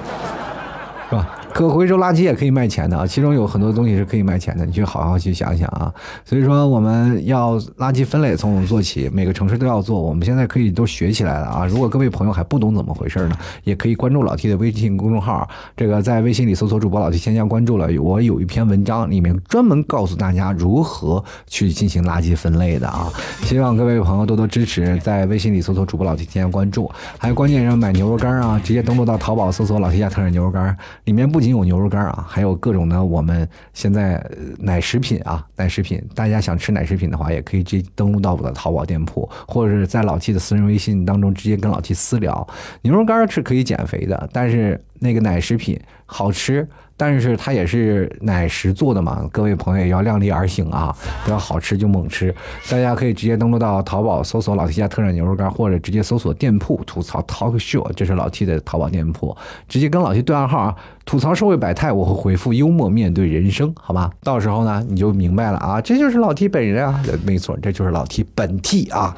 [1.10, 1.41] 是吧？
[1.54, 5.94] 可回收垃圾也可以卖钱的啊，其中有很多东西是可以卖钱的，你去好好去想想啊。
[6.26, 10.02] 所以说，我们要垃圾分类从我们做起，每个城市都要做。
[10.02, 11.66] 我们现在可以都学起来了啊。
[11.66, 17.90] 如果各位朋友还不懂怎么回事呢，也可以关注老 T 的微信公众号，这个在微信里搜索主播老 T，先加关注了。
[18.02, 23.12] 我有一篇文章，里面专门告诉大家如何去进行垃圾分类的啊。
[23.44, 26.90] 希望各位朋友多多支持，在微信里搜索主播老 T，添加关注。
[27.18, 34.24] 还有关键是买牛肉干啊，直接登录到淘宝搜索老 T 家特产牛肉干，里面不仅有牛肉干啊，还有各种的我们现在
[34.60, 42.48] 奶食品啊，奶食品，大家想吃奶食品的话，也可以直接登录到我的淘宝店铺，或者是在老 T 的私人微信当中直接跟老 T 私聊。
[42.84, 46.68] 牛肉干是可以减肥的，但是那个奶食品好吃。
[47.02, 50.96] 但是它也是奶食做的嘛，各位朋友也要量力而行啊，
[51.26, 52.32] 不要好吃就猛吃。
[52.70, 59.36] 大家可以直接登录到淘宝搜索“老 T 家特产牛肉干”，或者直接搜索店铺吐槽 Talk Show，这是老 T 的淘宝店铺，
[59.68, 64.12] 直接跟老 T 对暗号啊，吐槽社会百态，我会回复幽默面对人生，好吧？
[64.22, 69.18] 到时候呢你就明白了啊，这就是老 T 本人啊，没错，这就是老 T 本 T 啊。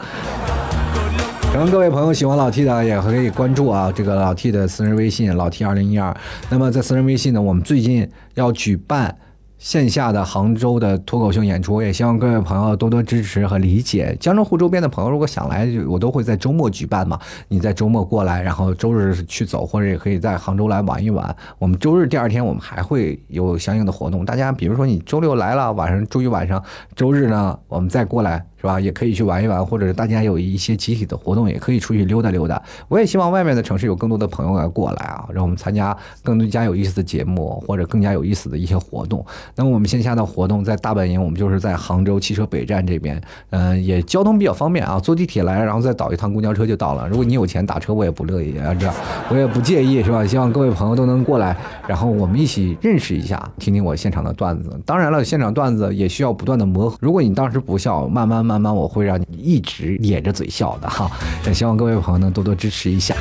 [1.53, 6.11] 然后各位朋友喜欢老 T 的也可以关注啊，这个老 T 的私人微信老 T 二零一二。
[6.49, 9.15] 那么在私人微信呢，我们最近要举办
[9.59, 14.17] 线下的杭州的脱口秀演出，也希望各位朋友多多支持和理解。
[14.19, 17.19] 江浙沪周边的朋友如果想来，我都会在周末举办嘛。
[17.47, 21.33] 你在周末过来，然后周日去走，或者也可以在杭州来玩一玩。
[21.59, 24.25] 我们周日第二天我们还会有相应的活动。
[24.25, 26.61] 大家比如说你周六来了，晚上周一晚上，
[26.95, 28.43] 周日呢我们再过来。
[28.63, 28.79] 是吧？
[28.79, 32.61] 也可以去玩一玩，或者是大家有一些集体的活动，也可以出去溜达溜达。
[32.87, 39.25] 我也希望外面的城市有更多的朋友来过来啊，让我们参加更加有意思的节目，或者更加有意思的一些活动。
[39.53, 47.05] 那么我们线下的活动在大本营，我们就是在杭州汽车北站这边，嗯，也交通比较方便啊，坐地铁来，然后再倒一趟公交车就到了。
[47.09, 48.89] 如果你有钱打车，我也不乐意啊，这
[49.29, 50.25] 我也不介意，是吧？
[50.25, 51.53] 希望各位朋友都能过来，
[51.85, 54.79] 然后我们一起认识一下，听听我现场的段子。
[54.85, 56.97] 当然了，现场段子也需要不断的磨合。
[57.01, 61.09] 如果你当时不笑，慢慢慢慢慢我会让你一直咧着嘴笑的哈。
[61.47, 63.15] 也 希望各位朋友能多多支持一下。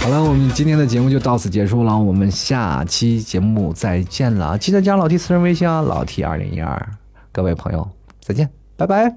[0.00, 4.56] 好了，我们今天的节目就到此结束了，我们下期节目再见了。
[4.56, 6.88] 记得加老 T 私人微信啊，老 T 二零一二。
[7.30, 7.86] 各位朋友，
[8.22, 8.48] 再见，
[8.78, 9.14] 拜拜。